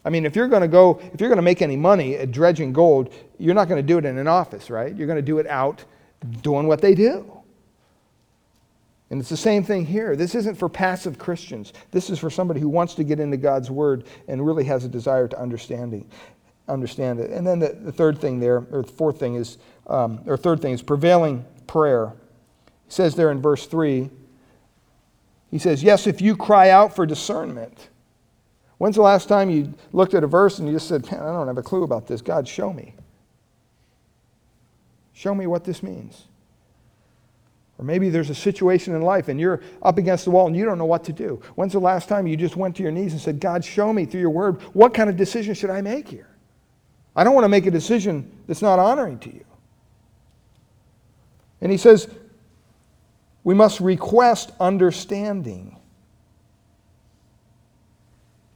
[0.05, 2.31] I mean, if you're going to go, if you're going to make any money at
[2.31, 4.95] dredging gold, you're not going to do it in an office, right?
[4.95, 5.83] You're going to do it out
[6.41, 7.38] doing what they do.
[9.09, 10.15] And it's the same thing here.
[10.15, 11.73] This isn't for passive Christians.
[11.91, 14.89] This is for somebody who wants to get into God's Word and really has a
[14.89, 16.07] desire to understanding,
[16.67, 17.31] understand it.
[17.31, 19.57] And then the, the third thing there, or the fourth thing is,
[19.87, 22.13] um, or third thing is prevailing prayer.
[22.85, 24.09] He says there in verse 3,
[25.49, 27.89] he says, Yes, if you cry out for discernment.
[28.77, 31.33] When's the last time you looked at a verse and you just said, Man, I
[31.33, 32.21] don't have a clue about this.
[32.21, 32.93] God, show me.
[35.13, 36.25] Show me what this means.
[37.79, 40.65] Or maybe there's a situation in life and you're up against the wall and you
[40.65, 41.41] don't know what to do.
[41.55, 44.03] When's the last time you just went to your knees and said, God, show me
[44.03, 46.27] through your word, what kind of decision should I make here?
[47.15, 49.45] I don't want to make a decision that's not honoring to you.
[51.61, 52.09] And he says,
[53.45, 55.77] we must request understanding.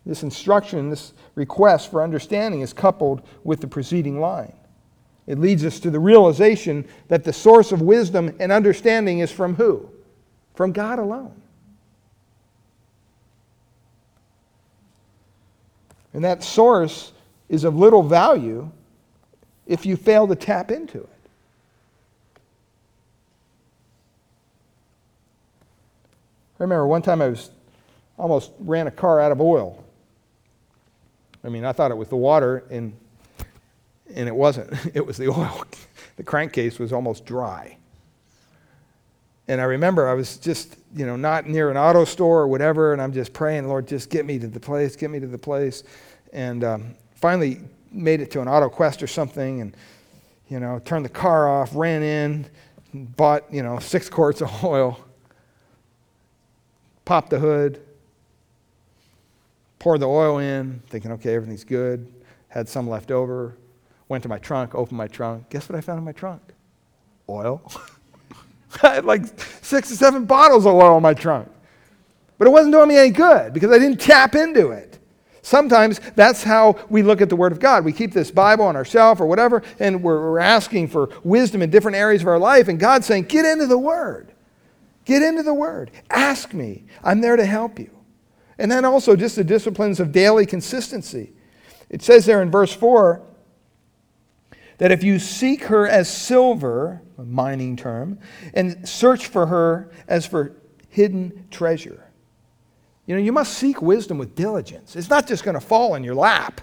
[0.06, 4.54] This instruction, this request for understanding is coupled with the preceding line.
[5.26, 9.56] It leads us to the realization that the source of wisdom and understanding is from
[9.56, 9.90] who?
[10.54, 11.34] From God alone.
[16.14, 17.14] And that source
[17.50, 18.70] is of little value
[19.66, 21.10] if you fail to tap into it.
[26.60, 27.50] I remember one time I was
[28.18, 29.84] almost ran a car out of oil.
[31.44, 32.94] I mean, I thought it was the water, and
[34.14, 34.74] and it wasn't.
[34.94, 35.66] It was the oil.
[36.16, 37.76] The crankcase was almost dry.
[39.48, 42.94] And I remember I was just, you know, not near an auto store or whatever,
[42.94, 45.40] and I'm just praying, Lord, just get me to the place, get me to the
[45.40, 45.84] place.
[46.32, 47.62] And um, finally
[47.92, 49.76] made it to an auto quest or something, and,
[50.50, 52.46] you know, turned the car off, ran in,
[52.94, 55.00] bought, you know, six quarts of oil,
[57.06, 57.82] popped the hood,
[59.80, 62.08] poured the oil in, thinking, okay, everything's good.
[62.50, 63.58] Had some left over,
[64.10, 65.50] Went to my trunk, opened my trunk.
[65.50, 66.42] Guess what I found in my trunk?
[67.30, 67.62] Oil.
[68.84, 69.26] I had like
[69.62, 71.50] six or seven bottles of oil in my trunk.
[72.38, 75.00] But it wasn't doing me any good because I didn't tap into it.
[75.44, 77.84] Sometimes that's how we look at the Word of God.
[77.84, 81.62] We keep this Bible on our shelf or whatever, and we're, we're asking for wisdom
[81.62, 84.32] in different areas of our life, and God's saying, Get into the Word.
[85.04, 85.92] Get into the Word.
[86.10, 86.86] Ask me.
[87.04, 87.92] I'm there to help you.
[88.58, 91.34] And then also just the disciplines of daily consistency.
[91.90, 93.22] It says there in verse 4
[94.78, 98.20] that if you seek her as silver, a mining term,
[98.54, 100.56] and search for her as for
[100.90, 102.04] hidden treasure.
[103.06, 104.96] You know, you must seek wisdom with diligence.
[104.96, 106.62] It's not just going to fall in your lap.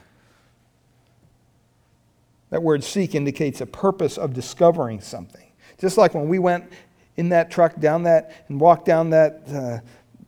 [2.50, 5.46] That word seek indicates a purpose of discovering something.
[5.78, 6.64] Just like when we went
[7.16, 9.78] in that truck down that and walked down that uh,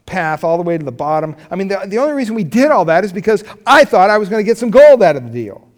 [0.06, 1.36] path all the way to the bottom.
[1.50, 4.18] I mean, the, the only reason we did all that is because I thought I
[4.18, 5.68] was going to get some gold out of the deal.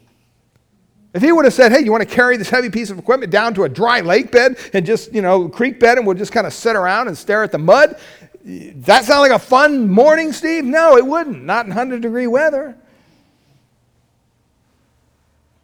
[1.14, 3.30] If he would have said, hey, you want to carry this heavy piece of equipment
[3.30, 6.32] down to a dry lake bed and just, you know, creek bed and we'll just
[6.32, 7.96] kind of sit around and stare at the mud,
[8.44, 10.64] that sound like a fun morning, Steve?
[10.64, 11.44] No, it wouldn't.
[11.44, 12.76] Not in 100 degree weather.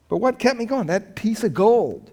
[0.09, 0.87] But what kept me going?
[0.87, 2.11] That piece of gold.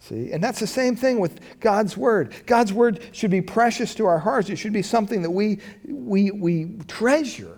[0.00, 0.32] See?
[0.32, 2.34] And that's the same thing with God's Word.
[2.44, 4.50] God's Word should be precious to our hearts.
[4.50, 7.53] It should be something that we, we, we treasure.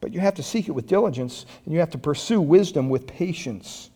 [0.00, 3.06] But you have to seek it with diligence, and you have to pursue wisdom with
[3.06, 3.90] patience.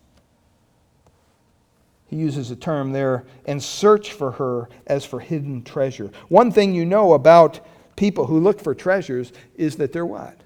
[2.06, 6.10] He uses a term there, and search for her as for hidden treasure.
[6.28, 7.60] One thing you know about
[7.96, 10.36] people who look for treasures is that they're what?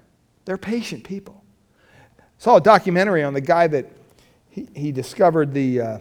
[0.45, 1.43] They're patient people.
[2.17, 3.91] I saw a documentary on the guy that
[4.49, 5.97] he, he discovered the, uh,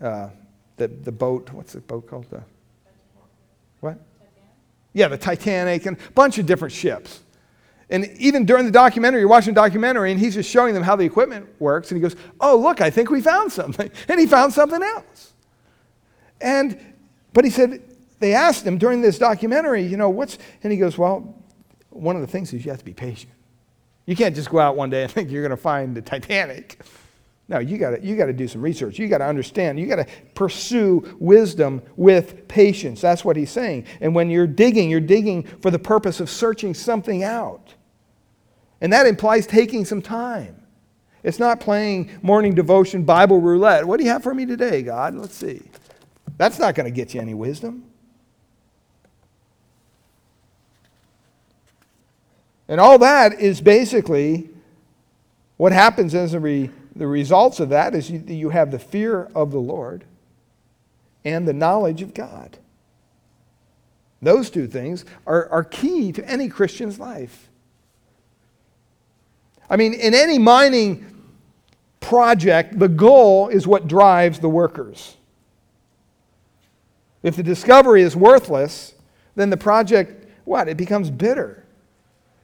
[0.00, 0.30] uh,
[0.76, 1.52] the, the boat.
[1.52, 2.28] What's the boat called?
[2.30, 2.42] The,
[3.80, 3.98] what?
[4.92, 7.20] Yeah, the Titanic and a bunch of different ships.
[7.88, 10.96] And even during the documentary, you're watching the documentary, and he's just showing them how
[10.96, 11.90] the equipment works.
[11.90, 13.90] And he goes, Oh, look, I think we found something.
[14.08, 15.32] And he found something else.
[16.40, 16.78] And,
[17.32, 17.82] but he said,
[18.18, 21.34] they asked him during this documentary, you know, what's, and he goes, Well,
[21.90, 23.32] one of the things is you have to be patient.
[24.06, 26.80] You can't just go out one day and think you're going to find the Titanic.
[27.48, 28.98] No, you got to you to do some research.
[28.98, 29.78] You got to understand.
[29.78, 33.00] You got to pursue wisdom with patience.
[33.00, 33.84] That's what he's saying.
[34.00, 37.74] And when you're digging, you're digging for the purpose of searching something out.
[38.80, 40.62] And that implies taking some time.
[41.22, 43.84] It's not playing morning devotion Bible roulette.
[43.84, 45.14] What do you have for me today, God?
[45.14, 45.62] Let's see.
[46.36, 47.84] That's not going to get you any wisdom.
[52.68, 54.50] And all that is basically
[55.56, 59.24] what happens as a re- the results of that is you, you have the fear
[59.34, 60.04] of the Lord
[61.24, 62.58] and the knowledge of God.
[64.22, 67.48] Those two things are, are key to any Christian's life.
[69.68, 71.04] I mean, in any mining
[72.00, 75.16] project, the goal is what drives the workers.
[77.22, 78.94] If the discovery is worthless,
[79.34, 80.68] then the project, what?
[80.68, 81.64] It becomes bitter.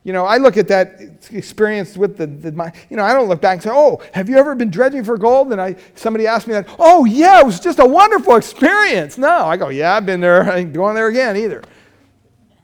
[0.04, 1.00] You know, I look at that
[1.30, 4.28] experience with the, the my, you know, I don't look back and say, oh, have
[4.28, 5.52] you ever been dredging for gold?
[5.52, 9.16] And I, somebody asked me that, oh, yeah, it was just a wonderful experience.
[9.16, 10.50] No, I go, yeah, I've been there.
[10.50, 11.62] I ain't going there again either.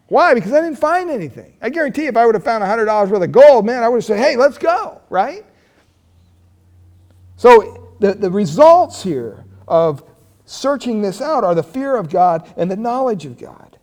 [0.08, 0.34] Why?
[0.34, 1.56] Because I didn't find anything.
[1.60, 4.04] I guarantee if I would have found $100 worth of gold, man, I would have
[4.04, 5.44] said, hey, let's go, right?
[7.36, 10.02] So the, the results here of
[10.46, 13.78] searching this out are the fear of God and the knowledge of God.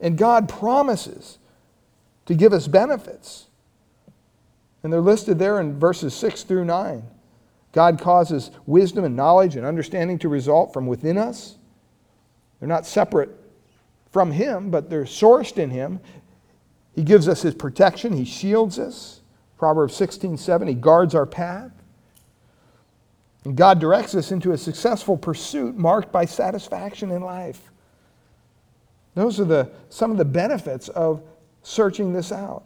[0.00, 1.38] And God promises
[2.24, 3.46] to give us benefits.
[4.82, 7.02] And they're listed there in verses 6 through 9.
[7.72, 11.56] God causes wisdom and knowledge and understanding to result from within us.
[12.58, 13.30] They're not separate
[14.10, 16.00] from Him, but they're sourced in Him.
[16.94, 19.20] He gives us His protection, He shields us.
[19.58, 21.72] Proverbs 16 7, He guards our path.
[23.44, 27.70] And God directs us into a successful pursuit marked by satisfaction in life.
[29.14, 31.22] Those are the, some of the benefits of
[31.62, 32.64] searching this out.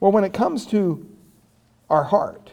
[0.00, 1.08] Well, when it comes to
[1.90, 2.52] our heart,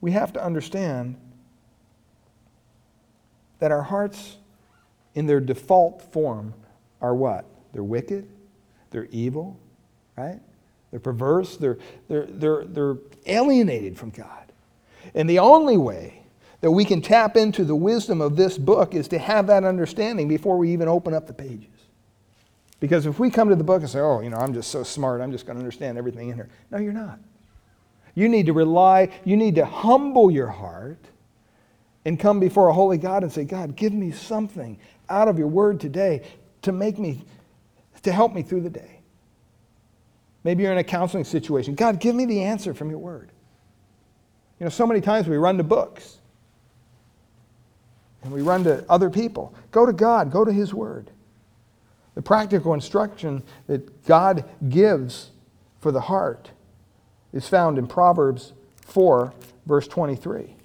[0.00, 1.16] we have to understand
[3.58, 4.36] that our hearts,
[5.14, 6.54] in their default form,
[7.00, 7.44] are what?
[7.72, 8.28] They're wicked,
[8.90, 9.58] they're evil,
[10.16, 10.40] right?
[10.90, 11.78] They're perverse, they're,
[12.08, 12.96] they're, they're, they're
[13.26, 14.52] alienated from God.
[15.14, 16.22] And the only way
[16.60, 20.28] that we can tap into the wisdom of this book is to have that understanding
[20.28, 21.68] before we even open up the pages.
[22.80, 24.82] Because if we come to the book and say, oh, you know, I'm just so
[24.82, 26.48] smart, I'm just going to understand everything in here.
[26.70, 27.18] No, you're not.
[28.14, 30.98] You need to rely, you need to humble your heart
[32.06, 34.78] and come before a holy God and say, God, give me something
[35.08, 36.22] out of your word today
[36.62, 37.24] to make me,
[38.04, 39.00] to help me through the day.
[40.44, 41.74] Maybe you're in a counseling situation.
[41.74, 43.32] God, give me the answer from your word.
[44.60, 46.18] You know, so many times we run to books
[48.22, 49.52] and we run to other people.
[49.72, 51.10] Go to God, go to His Word.
[52.14, 55.32] The practical instruction that God gives
[55.80, 56.50] for the heart
[57.32, 58.52] is found in Proverbs
[58.82, 59.34] 4,
[59.66, 60.56] verse 23.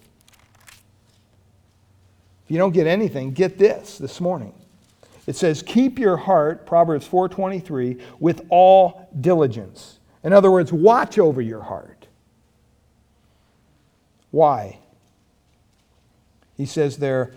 [2.52, 4.54] You don't get anything, get this this morning.
[5.26, 11.41] It says, "Keep your heart," Proverbs 4:23, "with all diligence." In other words, watch over
[11.41, 12.08] your heart.
[14.32, 14.80] Why?
[16.58, 17.32] He says there,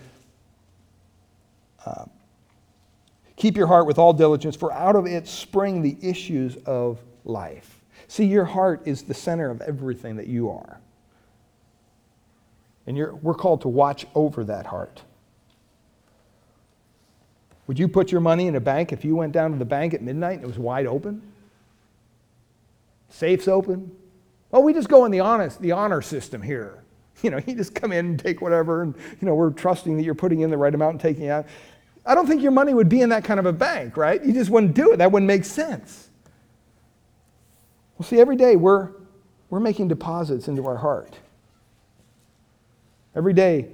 [1.85, 2.07] uh,
[3.37, 7.81] keep your heart with all diligence, for out of it spring the issues of life.
[8.09, 10.81] See, your heart is the center of everything that you are.
[12.87, 15.01] And we're called to watch over that heart.
[17.67, 19.93] Would you put your money in a bank if you went down to the bank
[19.93, 21.21] at midnight and it was wide open?
[23.09, 23.91] Safes open?
[24.53, 26.81] Oh, we just go in the honest, the honor system here.
[27.23, 30.03] You know, you just come in and take whatever, and you know, we're trusting that
[30.03, 31.45] you're putting in the right amount and taking out.
[32.05, 34.23] I don't think your money would be in that kind of a bank, right?
[34.23, 34.97] You just wouldn't do it.
[34.97, 36.09] That wouldn't make sense.
[37.97, 38.89] Well, see, every day we're,
[39.49, 41.15] we're making deposits into our heart.
[43.15, 43.69] Every day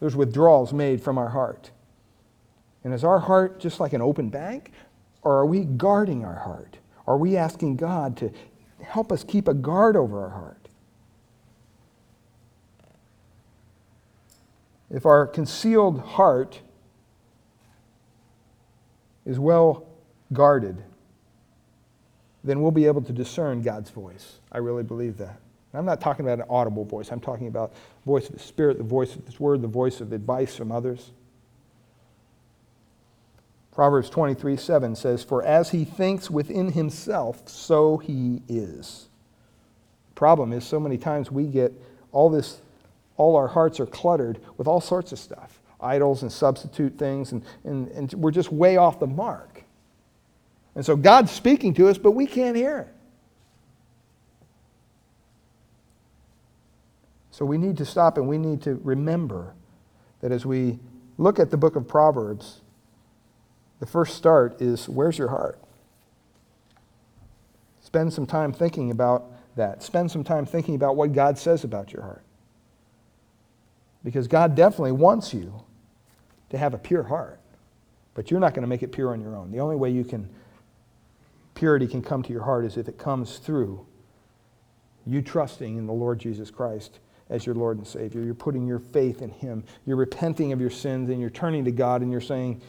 [0.00, 1.70] there's withdrawals made from our heart.
[2.84, 4.72] And is our heart just like an open bank?
[5.22, 6.76] Or are we guarding our heart?
[7.06, 8.30] Are we asking God to
[8.82, 10.68] help us keep a guard over our heart?
[14.90, 16.60] If our concealed heart
[19.24, 19.86] is well
[20.32, 20.82] guarded,
[22.44, 24.38] then we'll be able to discern God's voice.
[24.52, 25.40] I really believe that.
[25.76, 27.10] I'm not talking about an audible voice.
[27.10, 30.00] I'm talking about the voice of the Spirit, the voice of this word, the voice
[30.00, 31.10] of advice from others.
[33.72, 39.08] Proverbs 23 7 says, For as he thinks within himself, so he is.
[40.10, 41.72] The problem is, so many times we get
[42.12, 42.60] all this
[43.16, 47.42] all our hearts are cluttered with all sorts of stuff idols and substitute things, and,
[47.64, 49.62] and, and we're just way off the mark.
[50.74, 52.88] And so God's speaking to us, but we can't hear it.
[57.34, 59.54] So we need to stop and we need to remember
[60.20, 60.78] that as we
[61.18, 62.60] look at the book of Proverbs,
[63.80, 65.58] the first start is where's your heart?
[67.80, 69.82] Spend some time thinking about that.
[69.82, 72.22] Spend some time thinking about what God says about your heart.
[74.04, 75.64] Because God definitely wants you
[76.50, 77.40] to have a pure heart.
[78.14, 79.50] But you're not going to make it pure on your own.
[79.50, 80.30] The only way you can
[81.56, 83.84] purity can come to your heart is if it comes through
[85.04, 87.00] you trusting in the Lord Jesus Christ
[87.30, 88.22] as your Lord and Savior.
[88.22, 89.64] You're putting your faith in Him.
[89.86, 92.60] You're repenting of your sins and you're turning to God and you're saying,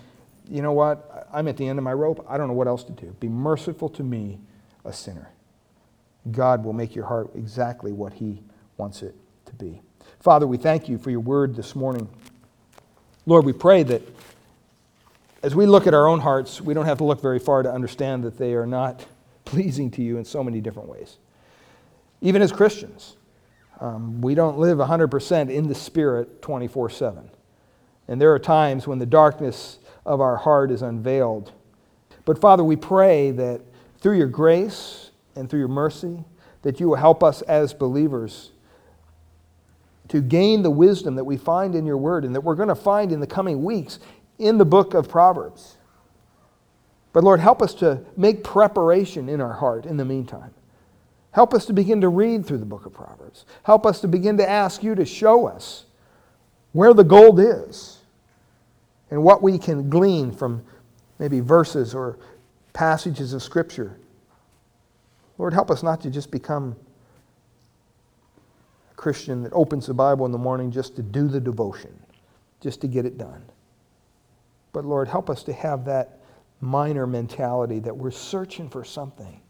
[0.49, 1.28] you know what?
[1.34, 2.26] I'm at the end of my rope.
[2.30, 3.16] I don't know what else to do.
[3.20, 4.39] Be merciful to me,
[4.84, 5.30] a sinner.
[6.32, 8.41] God will make your heart exactly what He
[8.78, 9.82] wants it to be.
[10.20, 12.10] Father, we thank you for your word this morning.
[13.26, 14.01] Lord, we pray that
[15.43, 17.72] as we look at our own hearts, we don't have to look very far to
[17.72, 19.06] understand that they are not
[19.45, 21.18] pleasing to you in so many different ways.
[22.22, 23.18] Even as Christians,
[23.80, 27.30] um, we don't live 100% in the Spirit 24 7.
[28.08, 31.52] And there are times when the darkness of our heart is unveiled.
[32.24, 33.62] But Father, we pray that
[34.00, 36.24] through your grace and through your mercy,
[36.62, 38.52] that you will help us as believers
[40.08, 42.76] to gain the wisdom that we find in your word and that we're going to
[42.76, 44.00] find in the coming weeks
[44.38, 45.78] in the book of Proverbs.
[47.14, 50.54] But Lord, help us to make preparation in our heart in the meantime.
[51.36, 53.44] Help us to begin to read through the book of Proverbs.
[53.64, 55.84] Help us to begin to ask you to show us
[56.72, 58.00] where the gold is
[59.12, 60.64] and what we can glean from
[61.20, 62.18] maybe verses or
[62.72, 63.98] passages of Scripture.
[65.38, 66.78] Lord, help us not to just become
[68.94, 72.00] a Christian that opens the Bible in the morning just to do the devotion,
[72.62, 73.44] just to get it done.
[74.72, 76.22] But Lord, help us to have that
[76.62, 79.42] miner mentality that we're searching for something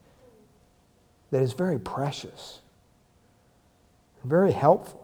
[1.32, 2.60] that is very precious,
[4.24, 5.02] very helpful.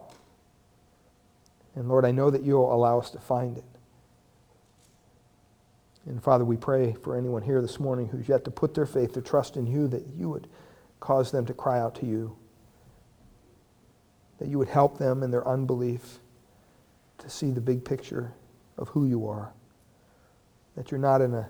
[1.74, 3.64] And Lord, I know that you'll allow us to find it.
[6.06, 9.14] And Father, we pray for anyone here this morning who's yet to put their faith,
[9.14, 10.48] their trust in you, that you would
[11.00, 12.36] cause them to cry out to you,
[14.38, 16.18] that you would help them in their unbelief
[17.18, 18.32] to see the big picture
[18.76, 19.52] of who you are,
[20.76, 21.48] that you're not in a,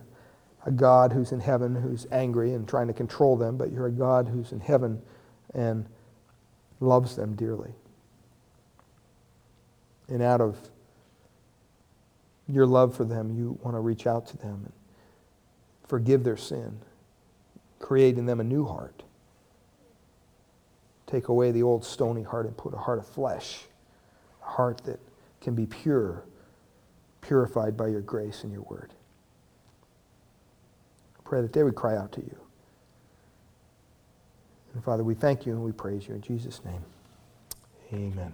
[0.64, 3.92] a God who's in heaven who's angry and trying to control them, but you're a
[3.92, 5.02] God who's in heaven
[5.54, 5.86] and
[6.80, 7.72] loves them dearly.
[10.08, 10.56] And out of
[12.48, 14.72] your love for them, you want to reach out to them and
[15.86, 16.78] forgive their sin,
[17.78, 19.02] create in them a new heart.
[21.06, 23.60] Take away the old stony heart and put a heart of flesh,
[24.42, 25.00] a heart that
[25.40, 26.22] can be pure,
[27.20, 28.92] purified by your grace and your word.
[31.40, 32.36] That they would cry out to you.
[34.74, 36.82] And Father, we thank you and we praise you in Jesus' name.
[37.92, 38.32] Amen.